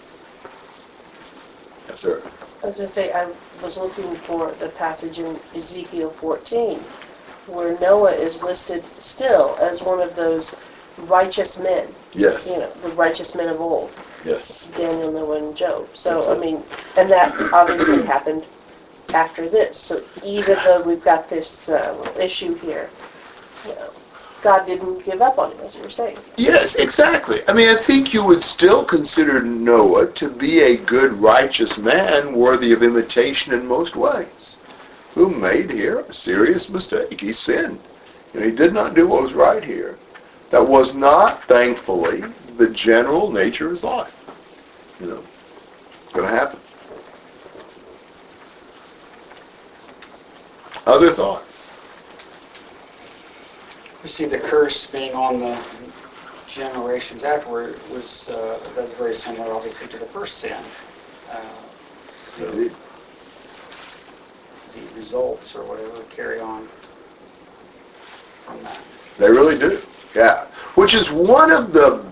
Yes, 1.88 2.00
sir. 2.00 2.22
I 2.62 2.66
was 2.66 2.76
going 2.76 2.86
to 2.86 2.92
say, 2.92 3.10
I 3.10 3.32
was 3.62 3.78
looking 3.78 4.18
for 4.26 4.54
the 4.60 4.68
passage 4.68 5.18
in 5.18 5.40
Ezekiel 5.54 6.14
14 6.20 6.84
where 7.46 7.78
Noah 7.78 8.12
is 8.12 8.42
listed 8.42 8.84
still 8.98 9.56
as 9.62 9.80
one 9.82 10.02
of 10.02 10.14
those 10.14 10.52
righteous 10.98 11.58
men, 11.58 11.88
Yes. 12.12 12.46
you 12.48 12.58
know, 12.58 12.70
the 12.82 12.90
righteous 12.90 13.34
men 13.34 13.48
of 13.48 13.60
old, 13.60 13.90
Yes. 14.24 14.68
Daniel, 14.76 15.12
Noah, 15.12 15.38
and 15.38 15.56
Job. 15.56 15.88
So. 15.94 16.34
I 16.34 16.38
mean, 16.38 16.62
and 16.96 17.10
that 17.10 17.34
obviously 17.52 18.02
happened 18.02 18.46
after 19.14 19.48
this. 19.48 19.78
So 19.78 20.02
even 20.24 20.56
though 20.64 20.82
we've 20.82 21.02
got 21.04 21.28
this 21.28 21.68
uh, 21.68 22.12
issue 22.18 22.54
here, 22.54 22.90
you 23.64 23.74
know, 23.74 23.90
God 24.42 24.66
didn't 24.66 25.04
give 25.04 25.22
up 25.22 25.38
on 25.38 25.52
him, 25.52 25.60
as 25.62 25.76
you 25.76 25.82
were 25.82 25.90
saying. 25.90 26.18
Yes, 26.36 26.74
exactly. 26.76 27.40
I 27.48 27.54
mean, 27.54 27.68
I 27.68 27.80
think 27.80 28.12
you 28.12 28.24
would 28.24 28.42
still 28.42 28.84
consider 28.84 29.42
Noah 29.42 30.12
to 30.12 30.28
be 30.30 30.60
a 30.60 30.76
good, 30.76 31.12
righteous 31.14 31.78
man 31.78 32.34
worthy 32.34 32.72
of 32.72 32.82
imitation 32.82 33.54
in 33.54 33.66
most 33.66 33.96
ways, 33.96 34.58
who 35.14 35.30
made 35.30 35.70
here 35.70 36.00
a 36.00 36.12
serious 36.12 36.68
mistake. 36.68 37.20
He 37.20 37.32
sinned. 37.32 37.80
You 38.34 38.40
know, 38.40 38.46
he 38.46 38.52
did 38.52 38.72
not 38.74 38.94
do 38.94 39.08
what 39.08 39.22
was 39.22 39.34
right 39.34 39.64
here. 39.64 39.98
That 40.50 40.66
was 40.66 40.94
not, 40.94 41.42
thankfully, 41.44 42.20
the 42.56 42.70
general 42.70 43.32
nature 43.32 43.66
of 43.66 43.72
his 43.72 43.84
life. 43.84 44.14
You 45.00 45.08
know, 45.08 45.22
it's 46.04 46.12
going 46.12 46.28
to 46.28 46.34
happen. 46.34 46.58
Other 50.86 51.10
thoughts? 51.10 51.66
We 54.02 54.08
see 54.08 54.26
the 54.26 54.38
curse 54.38 54.86
being 54.86 55.14
on 55.14 55.40
the 55.40 55.58
generations 56.46 57.24
afterward 57.24 57.76
was, 57.90 58.30
uh, 58.30 58.58
that's 58.76 58.94
very 58.94 59.16
similar, 59.16 59.52
obviously, 59.52 59.88
to 59.88 59.98
the 59.98 60.06
first 60.06 60.38
sin. 60.38 60.56
Uh, 61.32 61.40
Indeed. 62.38 62.72
The 64.74 64.98
results 64.98 65.56
or 65.56 65.64
whatever 65.64 66.02
carry 66.04 66.38
on 66.38 66.66
from 68.44 68.62
that. 68.62 68.80
They 69.18 69.28
really 69.28 69.58
do. 69.58 69.82
Yeah. 70.16 70.46
Which 70.76 70.94
is 70.94 71.12
one 71.12 71.52
of 71.52 71.74
the, 71.74 72.02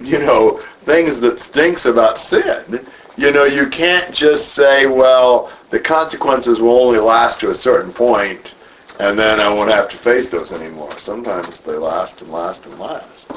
you 0.00 0.18
know, 0.18 0.58
things 0.88 1.20
that 1.20 1.40
stinks 1.40 1.84
about 1.84 2.18
sin. 2.18 2.86
You 3.18 3.32
know, 3.32 3.44
you 3.44 3.68
can't 3.68 4.14
just 4.14 4.54
say, 4.54 4.86
well, 4.86 5.52
the 5.68 5.78
consequences 5.78 6.58
will 6.58 6.80
only 6.80 6.98
last 6.98 7.38
to 7.40 7.50
a 7.50 7.54
certain 7.54 7.92
point, 7.92 8.54
and 8.98 9.18
then 9.18 9.40
I 9.40 9.52
won't 9.52 9.70
have 9.70 9.90
to 9.90 9.98
face 9.98 10.30
those 10.30 10.52
anymore. 10.52 10.90
Sometimes 10.92 11.60
they 11.60 11.74
last 11.74 12.22
and 12.22 12.32
last 12.32 12.64
and 12.64 12.78
last. 12.78 13.30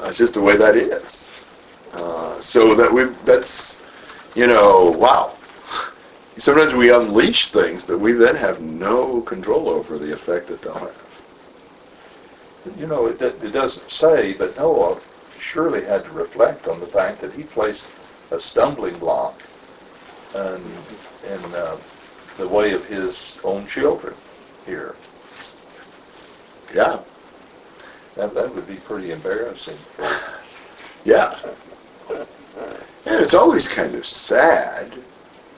That's 0.00 0.18
just 0.18 0.34
the 0.34 0.40
way 0.40 0.56
that 0.56 0.74
is. 0.74 1.30
Uh, 1.92 2.40
so 2.40 2.74
that 2.74 2.92
we, 2.92 3.04
that's, 3.24 3.80
you 4.34 4.48
know, 4.48 4.90
wow. 4.98 5.34
Sometimes 6.36 6.74
we 6.74 6.92
unleash 6.92 7.48
things 7.48 7.84
that 7.84 7.96
we 7.96 8.10
then 8.10 8.34
have 8.34 8.60
no 8.60 9.20
control 9.20 9.68
over 9.68 9.98
the 9.98 10.12
effect 10.12 10.48
that 10.48 10.62
they'll 10.62 10.74
have. 10.74 11.01
You 12.76 12.86
know, 12.86 13.06
it, 13.06 13.20
it 13.20 13.52
doesn't 13.52 13.90
say, 13.90 14.34
but 14.34 14.56
Noah 14.56 15.00
surely 15.36 15.84
had 15.84 16.04
to 16.04 16.10
reflect 16.12 16.68
on 16.68 16.80
the 16.80 16.86
fact 16.86 17.20
that 17.20 17.32
he 17.32 17.42
placed 17.42 17.90
a 18.30 18.38
stumbling 18.38 18.98
block 18.98 19.42
in, 20.34 20.62
in 21.28 21.54
uh, 21.54 21.76
the 22.38 22.48
way 22.48 22.72
of 22.72 22.84
his 22.86 23.40
own 23.44 23.66
children 23.66 24.14
here. 24.64 24.94
Yeah. 26.74 27.00
That, 28.14 28.34
that 28.34 28.54
would 28.54 28.66
be 28.66 28.76
pretty 28.76 29.12
embarrassing. 29.12 29.76
Yeah. 31.04 31.36
And 32.08 33.20
it's 33.20 33.34
always 33.34 33.66
kind 33.66 33.96
of 33.96 34.06
sad 34.06 34.86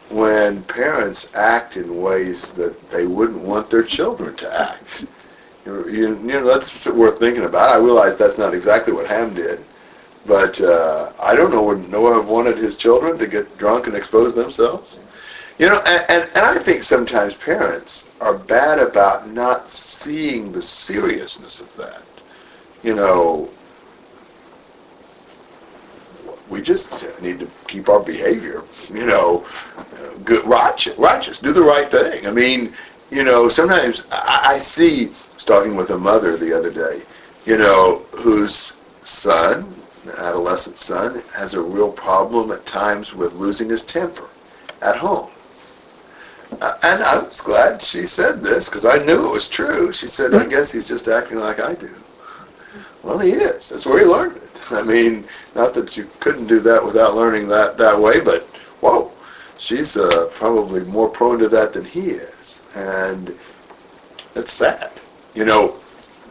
when 0.09 0.63
parents 0.63 1.31
act 1.35 1.77
in 1.77 2.01
ways 2.01 2.51
that 2.53 2.89
they 2.89 3.05
wouldn't 3.05 3.43
want 3.43 3.69
their 3.69 3.83
children 3.83 4.35
to 4.37 4.59
act. 4.59 5.05
You, 5.67 5.89
you, 5.89 6.09
know, 6.17 6.45
that's 6.45 6.87
worth 6.87 7.19
thinking 7.19 7.45
about. 7.45 7.71
I 7.71 7.79
realize 7.79 8.17
that's 8.17 8.39
not 8.39 8.55
exactly 8.55 8.93
what 8.93 9.07
Ham 9.07 9.35
did, 9.35 9.61
but 10.27 10.61
uh, 10.61 11.13
I 11.21 11.35
don't 11.35 11.51
know 11.51 11.63
would 11.63 11.89
Noah 11.91 12.15
have 12.15 12.29
wanted 12.29 12.59
his 12.59 12.77
children 12.77 13.19
to 13.19 13.27
get 13.27 13.57
drunk 13.57 13.87
and 13.87 13.97
expose 13.97 14.35
themselves? 14.35 14.99
You 15.59 15.69
know, 15.69 15.81
and, 15.87 16.05
and, 16.11 16.23
and 16.35 16.45
I 16.45 16.59
think 16.59 16.83
sometimes 16.83 17.35
parents 17.35 18.11
are 18.21 18.37
bad 18.37 18.79
about 18.79 19.31
not 19.31 19.71
seeing 19.71 20.53
the 20.53 20.61
seriousness 20.63 21.61
of 21.61 21.75
that. 21.77 22.03
You 22.83 22.95
know, 22.95 23.49
we 26.51 26.61
just 26.61 27.05
need 27.23 27.41
to 27.41 27.49
keep 27.69 27.89
our 27.89 28.01
behavior, 28.01 28.63
you 28.93 29.07
know, 29.07 29.47
good, 30.25 30.45
righteous, 30.45 30.99
righteous, 30.99 31.39
do 31.39 31.53
the 31.53 31.63
right 31.63 31.91
thing. 31.91 32.27
I 32.27 32.31
mean, 32.31 32.73
you 33.11 33.25
know, 33.25 33.49
sometimes 33.49 34.05
I, 34.11 34.55
I 34.55 34.59
see, 34.59 35.13
Talking 35.39 35.77
with 35.77 35.91
a 35.91 35.99
mother 35.99 36.37
the 36.39 36.57
other 36.57 36.71
day, 36.71 37.03
you 37.45 37.59
know, 37.59 37.99
whose 38.13 38.81
son, 39.03 39.75
adolescent 40.17 40.79
son, 40.79 41.23
has 41.35 41.53
a 41.53 41.61
real 41.61 41.93
problem 41.93 42.51
at 42.51 42.65
times 42.65 43.15
with 43.15 43.35
losing 43.35 43.69
his 43.69 43.83
temper 43.83 44.29
at 44.81 44.97
home. 44.97 45.31
Uh, 46.61 46.75
and 46.83 47.03
I 47.03 47.19
was 47.19 47.41
glad 47.41 47.83
she 47.83 48.07
said 48.07 48.43
this 48.43 48.69
because 48.69 48.85
I 48.85 48.99
knew 49.05 49.27
it 49.27 49.33
was 49.33 49.49
true. 49.49 49.93
She 49.93 50.07
said, 50.07 50.35
I 50.35 50.47
guess 50.47 50.73
he's 50.73 50.89
just 50.89 51.09
acting 51.09 51.39
like 51.39 51.61
I 51.61 51.75
do. 51.75 51.91
Well, 53.03 53.19
he 53.19 53.33
is. 53.33 53.69
That's 53.69 53.85
where 53.85 53.99
he 53.99 54.07
learned 54.07 54.37
it. 54.39 54.51
I 54.71 54.83
mean, 54.83 55.25
not 55.55 55.75
that 55.75 55.97
you 55.97 56.09
couldn't 56.21 56.47
do 56.47 56.61
that 56.61 56.83
without 56.83 57.15
learning 57.15 57.49
that 57.49 57.77
that 57.77 58.01
way, 58.01 58.21
but 58.21 58.45
whoa, 58.81 59.13
she's 59.59 59.97
uh, 59.97 60.31
probably 60.33 60.85
more 60.85 61.09
prone 61.09 61.39
to 61.41 61.49
that 61.49 61.75
than 61.75 61.85
he 61.85 62.11
is, 62.11 62.63
and 62.75 63.37
it's 64.35 64.53
sad. 64.53 64.91
You 65.35 65.45
know, 65.45 65.77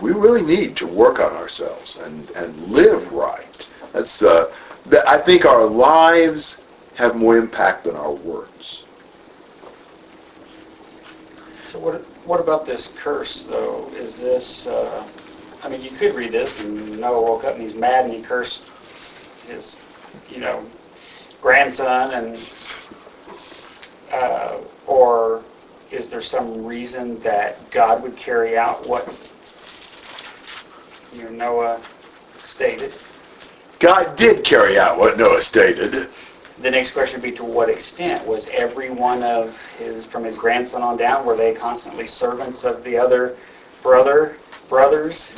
we 0.02 0.12
really 0.12 0.44
need 0.44 0.76
to 0.78 0.88
work 0.88 1.20
on 1.20 1.34
ourselves 1.34 1.98
and 1.98 2.30
and 2.32 2.56
live 2.68 3.12
right. 3.12 3.70
That's 3.92 4.22
uh, 4.22 4.54
that 4.88 5.08
I 5.08 5.18
think 5.18 5.46
our 5.46 5.66
lives 5.66 6.62
have 6.96 7.16
more 7.16 7.38
impact 7.38 7.86
than 7.86 7.96
our 7.96 8.14
words. 8.14 8.86
So 11.72 11.80
what, 11.80 12.02
what 12.26 12.40
about 12.40 12.66
this 12.66 12.94
curse, 12.98 13.46
though? 13.46 13.90
Is 13.96 14.16
this, 14.18 14.68
uh, 14.68 15.08
I 15.64 15.70
mean, 15.70 15.82
you 15.82 15.90
could 15.90 16.14
read 16.14 16.32
this, 16.32 16.62
and 16.62 17.00
Noah 17.00 17.22
woke 17.22 17.46
up 17.46 17.56
and 17.56 17.64
he's 17.64 17.74
mad 17.74 18.06
and 18.06 18.14
he 18.14 18.22
cursed 18.22 18.72
his, 19.48 19.82
you 20.30 20.40
know, 20.40 20.64
grandson, 21.42 22.12
and, 22.12 22.40
uh, 24.12 24.58
or 24.86 25.44
is 25.94 26.10
there 26.10 26.22
some 26.22 26.66
reason 26.66 27.20
that 27.20 27.70
God 27.70 28.02
would 28.02 28.16
carry 28.18 28.58
out 28.58 28.86
what, 28.88 29.08
you 31.16 31.24
know, 31.24 31.30
Noah 31.30 31.82
stated? 32.40 32.94
God 33.80 34.16
did 34.16 34.44
carry 34.44 34.80
out 34.80 34.98
what 34.98 35.18
Noah 35.18 35.42
stated. 35.42 36.10
The 36.62 36.72
next 36.72 36.92
question 36.92 37.22
would 37.22 37.30
be 37.30 37.36
to 37.38 37.44
what 37.44 37.70
extent? 37.70 38.26
Was 38.26 38.48
every 38.50 38.90
one 38.90 39.22
of 39.22 39.60
his, 39.78 40.06
from 40.06 40.24
his 40.24 40.38
grandson 40.38 40.82
on 40.82 40.98
down, 40.98 41.26
were 41.26 41.36
they 41.36 41.54
constantly 41.54 42.08
servants 42.08 42.64
of 42.64 42.84
the 42.84 42.98
other 42.98 43.38
brother, 43.84 44.38
brothers? 44.70 45.32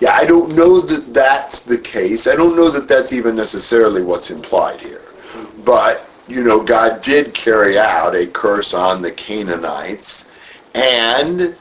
Yeah, 0.00 0.14
I 0.14 0.24
don't 0.24 0.56
know 0.56 0.80
that 0.80 1.14
that's 1.14 1.60
the 1.60 1.78
case. 1.78 2.26
I 2.26 2.34
don't 2.34 2.56
know 2.56 2.70
that 2.70 2.88
that's 2.88 3.12
even 3.12 3.36
necessarily 3.36 4.02
what's 4.02 4.30
implied 4.30 4.80
here. 4.80 5.02
Mm-hmm. 5.02 5.62
But, 5.62 6.09
you 6.30 6.44
know, 6.44 6.62
God 6.62 7.02
did 7.02 7.34
carry 7.34 7.76
out 7.76 8.14
a 8.14 8.26
curse 8.26 8.72
on 8.72 9.02
the 9.02 9.10
Canaanites, 9.10 10.28
and 10.74 11.56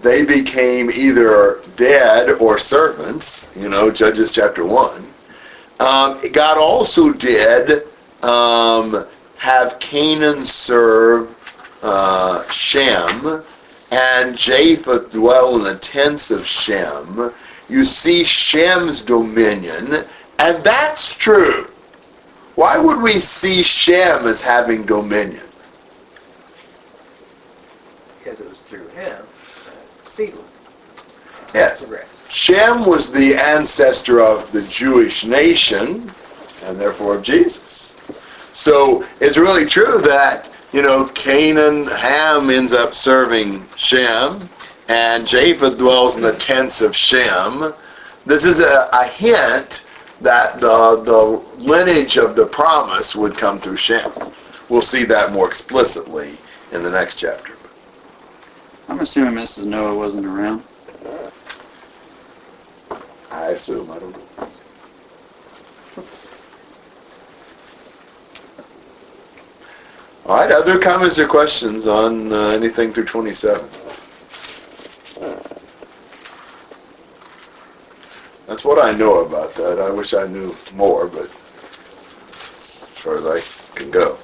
they 0.00 0.24
became 0.24 0.90
either 0.90 1.60
dead 1.76 2.30
or 2.40 2.56
servants, 2.56 3.50
you 3.56 3.68
know, 3.68 3.90
Judges 3.90 4.30
chapter 4.30 4.64
1. 4.64 5.04
Um, 5.80 6.20
God 6.32 6.56
also 6.56 7.12
did 7.12 7.88
um, 8.22 9.04
have 9.38 9.78
Canaan 9.80 10.44
serve 10.44 11.34
uh, 11.82 12.48
Shem, 12.50 13.42
and 13.90 14.36
Japheth 14.36 15.10
dwell 15.10 15.56
in 15.56 15.64
the 15.64 15.78
tents 15.80 16.30
of 16.30 16.46
Shem. 16.46 17.32
You 17.68 17.84
see 17.84 18.22
Shem's 18.22 19.02
dominion, 19.02 20.04
and 20.38 20.64
that's 20.64 21.16
true. 21.16 21.66
Why 22.56 22.78
would 22.78 23.00
we 23.00 23.12
see 23.12 23.62
Shem 23.62 24.26
as 24.26 24.42
having 24.42 24.84
dominion? 24.84 25.46
because 28.26 28.40
it 28.40 28.48
was 28.48 28.60
through 28.62 28.88
him 28.88 29.22
seed 30.04 30.34
Yes. 31.54 31.88
Shem 32.28 32.84
was 32.84 33.10
the 33.12 33.36
ancestor 33.36 34.20
of 34.20 34.50
the 34.50 34.62
Jewish 34.62 35.24
nation, 35.24 36.10
and 36.64 36.76
therefore 36.76 37.14
of 37.14 37.22
Jesus. 37.22 37.94
So 38.52 39.04
it's 39.20 39.38
really 39.38 39.64
true 39.64 39.98
that, 39.98 40.50
you 40.72 40.82
know, 40.82 41.06
Canaan, 41.14 41.86
Ham 41.86 42.50
ends 42.50 42.72
up 42.72 42.94
serving 42.94 43.64
Shem, 43.76 44.48
and 44.88 45.24
Japheth 45.24 45.78
dwells 45.78 46.16
in 46.16 46.22
the 46.22 46.34
tents 46.34 46.82
of 46.82 46.96
Shem. 46.96 47.72
This 48.26 48.44
is 48.44 48.58
a, 48.58 48.88
a 48.92 49.06
hint 49.06 49.84
that 50.20 50.58
the, 50.60 50.96
the 51.02 51.24
lineage 51.62 52.16
of 52.16 52.36
the 52.36 52.46
promise 52.46 53.14
would 53.14 53.34
come 53.34 53.58
through 53.58 53.76
Shem. 53.76 54.10
We'll 54.68 54.82
see 54.82 55.04
that 55.04 55.32
more 55.32 55.46
explicitly 55.46 56.36
in 56.72 56.82
the 56.82 56.90
next 56.90 57.16
chapter. 57.16 57.54
I'm 58.88 59.00
assuming 59.00 59.34
Mrs. 59.34 59.66
Noah 59.66 59.94
wasn't 59.94 60.26
around. 60.26 60.62
I 63.30 63.48
assume, 63.48 63.90
I 63.90 63.98
don't 63.98 64.12
know. 64.12 64.46
All 70.26 70.36
right, 70.36 70.50
other 70.50 70.80
comments 70.80 71.18
or 71.20 71.28
questions 71.28 71.86
on 71.86 72.32
uh, 72.32 72.48
anything 72.48 72.92
through 72.92 73.04
27? 73.04 73.68
That's 78.56 78.64
what 78.64 78.82
I 78.82 78.96
know 78.96 79.22
about 79.22 79.52
that. 79.56 79.78
I 79.78 79.90
wish 79.90 80.14
I 80.14 80.26
knew 80.26 80.56
more, 80.72 81.08
but 81.08 81.26
as 81.26 82.86
far 82.94 83.18
as 83.18 83.26
I 83.26 83.78
can 83.78 83.90
go. 83.90 84.16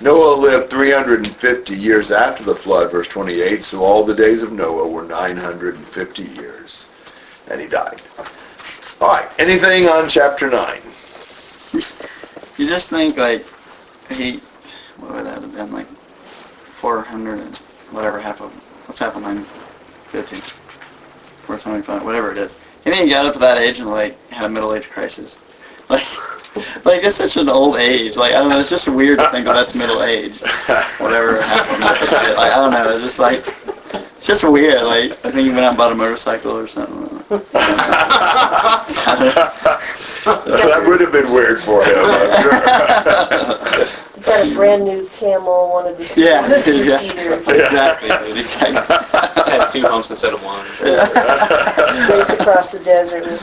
Noah 0.00 0.36
lived 0.36 0.70
350 0.70 1.76
years 1.76 2.10
after 2.10 2.44
the 2.44 2.54
flood, 2.54 2.90
verse 2.90 3.08
28, 3.08 3.62
so 3.62 3.84
all 3.84 4.02
the 4.02 4.14
days 4.14 4.40
of 4.40 4.52
Noah 4.52 4.88
were 4.88 5.04
950 5.04 6.22
years, 6.22 6.86
and 7.50 7.60
he 7.60 7.66
died. 7.66 8.00
All 9.02 9.08
right, 9.08 9.28
anything 9.38 9.86
on 9.86 10.08
chapter 10.08 10.48
9? 10.48 10.80
You 12.56 12.66
just 12.66 12.88
think 12.88 13.18
like 13.18 13.44
he, 14.10 14.40
what 14.96 15.12
would 15.12 15.26
that 15.26 15.42
have 15.42 15.52
been 15.52 15.72
like, 15.72 15.88
400 16.80 17.38
and 17.38 17.58
whatever 17.90 18.18
half 18.18 18.40
of 18.40 18.50
what's 18.86 18.98
half 18.98 19.14
of 19.14 19.20
950, 19.20 20.36
475, 20.36 22.02
whatever 22.02 22.32
it 22.32 22.38
is. 22.38 22.58
And 22.84 22.92
then 22.92 23.04
he 23.04 23.10
got 23.10 23.26
up 23.26 23.32
to 23.34 23.38
that 23.40 23.58
age 23.58 23.78
and 23.80 23.88
like 23.88 24.16
had 24.30 24.44
a 24.46 24.48
middle 24.48 24.74
age 24.74 24.90
crisis. 24.90 25.38
Like, 25.88 26.06
like 26.84 27.02
it's 27.04 27.16
such 27.16 27.36
an 27.36 27.48
old 27.48 27.76
age. 27.76 28.16
Like 28.16 28.32
I 28.32 28.38
don't 28.38 28.48
know, 28.50 28.58
it's 28.60 28.68
just 28.70 28.88
weird 28.88 29.18
to 29.18 29.28
think 29.30 29.46
that 29.46 29.54
that's 29.54 29.74
middle 29.74 30.02
age. 30.02 30.40
Whatever 30.98 31.40
happened. 31.42 31.82
Like 32.36 32.52
I 32.52 32.56
don't 32.56 32.72
know, 32.72 32.90
it's 32.90 33.04
just 33.04 33.18
like 33.18 33.46
it's 34.16 34.26
just 34.26 34.44
weird. 34.44 34.82
Like 34.82 35.12
I 35.24 35.30
think 35.30 35.46
he 35.46 35.50
went 35.50 35.60
out 35.60 35.70
and 35.70 35.78
bought 35.78 35.92
a 35.92 35.94
motorcycle 35.94 36.56
or 36.56 36.66
something. 36.68 37.04
that 40.24 40.84
would 40.86 41.00
have 41.00 41.12
been 41.12 41.32
weird 41.32 41.62
for 41.62 41.84
him, 41.84 41.94
I'm 41.96 42.42
sure. 42.42 42.60
Got 44.24 44.46
a 44.46 44.53
brand 44.64 44.84
new 44.84 45.06
camel, 45.08 45.72
one 45.72 45.86
of 45.86 45.98
the 45.98 46.20
Yeah, 46.20 46.46
yeah. 46.48 46.62
two-seater, 46.62 47.34
exactly. 47.34 48.08
Dude. 48.08 48.36
He's 48.36 48.56
like, 48.60 48.74
had 49.46 49.68
two 49.68 49.82
humps 49.82 50.10
instead 50.10 50.32
of 50.32 50.42
one. 50.42 50.64
race 52.10 52.30
across 52.30 52.70
the 52.70 52.78
desert 52.80 53.24
with 53.24 53.42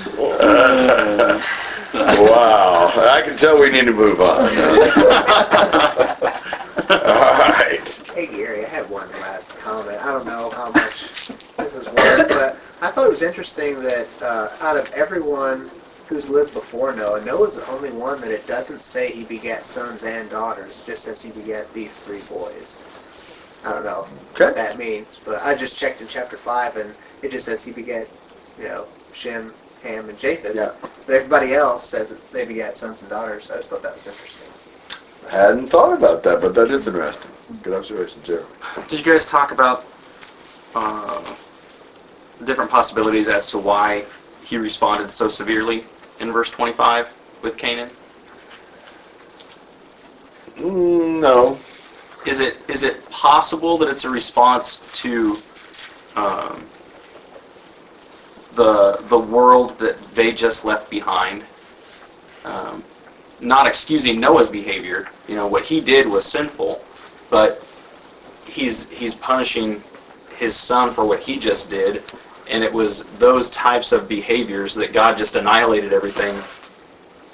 wow, 1.94 2.92
I 2.96 3.22
can 3.24 3.38
tell 3.38 3.60
we 3.60 3.70
need 3.70 3.86
to 3.86 3.94
move 3.94 4.20
on. 4.22 4.50
All 6.90 7.50
right. 7.50 8.02
Hey 8.16 8.28
Gary, 8.28 8.66
I 8.66 8.70
had 8.70 8.90
one 8.90 9.10
last 9.22 9.60
comment. 9.60 9.98
I 10.02 10.08
don't 10.08 10.26
know 10.26 10.50
how 10.52 10.72
much 10.72 11.28
this 11.58 11.76
is 11.76 11.86
worth, 11.86 12.30
but 12.30 12.58
I 12.82 12.92
thought 12.92 13.06
it 13.06 13.12
was 13.12 13.22
interesting 13.22 13.82
that 13.84 14.08
uh, 14.22 14.50
out 14.62 14.76
of 14.78 14.92
everyone 14.94 15.70
who's 16.12 16.30
lived 16.30 16.54
before 16.54 16.94
Noah, 16.94 17.22
Noah's 17.22 17.56
the 17.56 17.66
only 17.68 17.90
one 17.90 18.20
that 18.20 18.32
it 18.32 18.46
doesn't 18.46 18.84
say 18.84 19.12
he 19.12 19.24
begat 19.24 19.66
sons 19.66 20.04
and 20.04 20.30
daughters. 20.30 20.78
It 20.78 20.86
just 20.86 21.04
says 21.04 21.22
he 21.22 21.32
begat 21.32 21.74
these 21.74 21.96
three 21.96 22.20
boys. 22.24 22.84
I 23.64 23.72
don't 23.72 23.86
know 23.86 24.08
Okay. 24.34 24.46
what 24.46 24.56
that 24.56 24.78
means, 24.78 25.22
but 25.24 25.42
I 25.42 25.56
just 25.56 25.78
checked 25.78 26.02
in 26.02 26.08
chapter 26.08 26.36
5 26.36 26.76
and 26.76 26.94
it 27.22 27.32
just 27.32 27.46
says 27.46 27.64
he 27.64 27.72
begat, 27.72 28.10
you 28.58 28.66
know, 28.66 28.88
Shem, 29.14 29.54
Ham, 29.84 30.10
and 30.10 30.20
Japheth. 30.20 30.54
Yeah. 30.56 30.72
But 31.06 31.16
everybody 31.16 31.54
else 31.54 31.88
says 31.88 32.10
that 32.10 32.30
they 32.34 32.46
begat 32.46 32.76
sons 32.76 33.02
and 33.02 33.10
daughters. 33.10 33.50
I 33.50 33.56
just 33.56 33.70
thought 33.70 33.84
that 33.84 33.94
was 33.94 34.06
interesting. 34.06 34.48
I 35.30 35.36
hadn't 35.36 35.68
thought 35.68 35.98
about 35.98 36.24
that, 36.24 36.42
but 36.42 36.54
that 36.56 36.72
is 36.72 36.88
interesting. 36.88 37.32
Good 37.62 37.74
observation, 37.74 38.22
Jeremy. 38.24 38.48
Did 38.90 39.06
you 39.06 39.14
guys 39.14 39.26
talk 39.28 39.52
about 39.54 39.86
uh, 40.76 41.22
different 42.44 42.70
possibilities 42.70 43.30
as 43.30 43.48
to 43.52 43.58
why 43.58 44.04
he 44.44 44.58
responded 44.58 45.12
so 45.12 45.30
severely 45.30 45.86
in 46.22 46.32
verse 46.32 46.52
25 46.52 47.08
with 47.42 47.58
Canaan? 47.58 47.90
No. 50.58 51.58
Is 52.26 52.40
it 52.40 52.58
is 52.68 52.84
it 52.84 53.04
possible 53.10 53.78
that 53.80 53.90
it's 53.90 54.06
a 54.06 54.10
response 54.10 54.84
to 55.02 55.38
um, 56.16 56.64
the 58.56 58.98
the 59.10 59.18
world 59.18 59.78
that 59.80 59.98
they 60.14 60.32
just 60.32 60.64
left 60.64 60.90
behind? 60.92 61.44
Um, 62.46 62.84
not 63.40 63.66
excusing 63.66 64.20
Noah's 64.20 64.50
behavior. 64.50 65.08
You 65.28 65.36
know 65.36 65.48
what 65.48 65.66
he 65.66 65.82
did 65.82 66.08
was 66.08 66.26
sinful, 66.26 66.86
but 67.32 67.64
he's 68.46 68.88
he's 68.90 69.16
punishing 69.16 69.82
his 70.38 70.56
son 70.56 70.94
for 70.94 71.06
what 71.06 71.22
he 71.22 71.40
just 71.40 71.72
did, 71.72 72.04
and 72.52 72.64
it 72.64 72.72
was 72.72 73.06
those 73.18 73.50
types 73.50 73.92
of 73.92 74.08
behaviors 74.08 74.76
that 74.76 74.94
God 74.94 75.18
just 75.18 75.36
annihilated 75.36 75.94
everything 75.94 76.36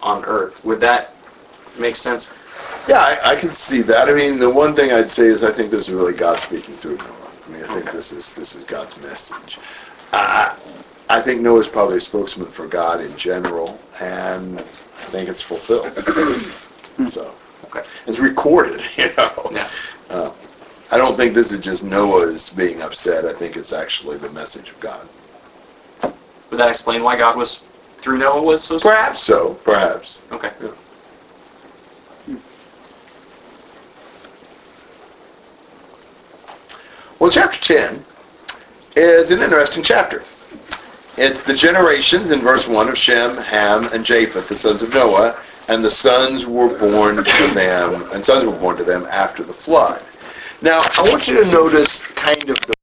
on 0.01 0.24
earth. 0.26 0.63
Would 0.63 0.80
that 0.82 1.13
make 1.80 1.95
sense? 1.95 2.30
Yeah, 2.88 2.99
I, 2.99 3.32
I 3.32 3.36
can 3.36 3.51
see 3.51 3.82
that. 3.82 4.09
I 4.09 4.13
mean, 4.13 4.39
the 4.39 4.49
one 4.49 4.76
thing 4.76 4.91
I'd 4.93 5.09
say 5.09 5.26
is 5.28 5.43
I 5.43 5.51
think 5.51 5.72
this 5.72 5.89
is 5.89 5.93
really 5.93 6.13
God 6.13 6.39
speaking 6.39 6.76
through 6.76 6.97
Noah. 6.97 7.32
I 7.47 7.51
mean, 7.51 7.63
I 7.63 7.68
think 7.68 7.91
this 7.91 8.11
is 8.11 8.34
this 8.36 8.55
is 8.55 8.63
God's 8.63 8.99
message. 9.01 9.59
I 10.13 10.55
I 11.09 11.22
think 11.22 11.41
Noah's 11.41 11.68
probably 11.68 11.97
a 11.97 12.01
spokesman 12.01 12.47
for 12.47 12.68
God 12.68 13.01
in 13.01 13.15
general, 13.18 13.80
and 13.99 14.59
I 14.59 15.09
think 15.09 15.30
it's 15.30 15.41
fulfilled. 15.41 15.91
so 17.11 17.34
Okay. 17.65 17.84
it's 18.05 18.20
recorded, 18.20 18.82
you 18.95 19.09
know. 19.18 19.49
Yeah. 19.51 19.70
Uh, 20.09 20.32
I 20.90 20.98
don't 20.98 21.18
think 21.18 21.34
this 21.34 21.52
is 21.52 21.60
just 21.60 21.84
Noah's 21.84 22.50
being 22.50 22.82
upset. 22.82 23.26
I 23.26 23.34
think 23.34 23.58
it's 23.58 23.74
actually 23.74 24.18
the 24.18 24.30
message 24.30 24.70
of 24.70 24.80
God. 24.80 25.08
Would 26.50 26.60
that 26.60 26.72
explain 26.72 27.04
why 27.04 27.18
God 27.18 27.36
was 27.36 27.62
through 28.00 28.20
Noah 28.20 28.42
was 28.42 28.64
so? 28.64 28.80
Perhaps 28.80 29.22
so. 29.22 29.56
Perhaps. 29.66 30.22
Okay. 30.32 30.52
Well, 37.20 37.32
chapter 37.32 37.60
10 37.60 38.06
is 38.96 39.32
an 39.32 39.42
interesting 39.42 39.84
chapter. 39.84 40.24
It's 41.18 41.42
the 41.42 41.54
generations 41.54 42.32
in 42.32 42.40
verse 42.40 42.68
1 42.68 42.90
of 42.90 42.98
Shem, 42.98 43.36
Ham, 43.38 43.90
and 43.92 44.06
Japheth, 44.06 44.48
the 44.48 44.56
sons 44.56 44.84
of 44.84 44.94
Noah, 44.94 45.38
and 45.68 45.84
the 45.84 45.90
sons 45.90 46.46
were 46.46 46.70
born 46.78 47.18
to 47.18 47.48
them, 47.54 48.10
and 48.14 48.24
sons 48.24 48.46
were 48.46 48.58
born 48.58 48.78
to 48.78 48.84
them 48.84 49.06
after 49.10 49.44
the 49.44 49.52
flood. 49.52 50.02
Now, 50.62 50.82
I 50.97 51.08
want 51.10 51.28
you 51.28 51.43
to 51.43 51.51
notice 51.51 52.01
kind 52.01 52.49
of 52.49 52.58
the 52.66 52.74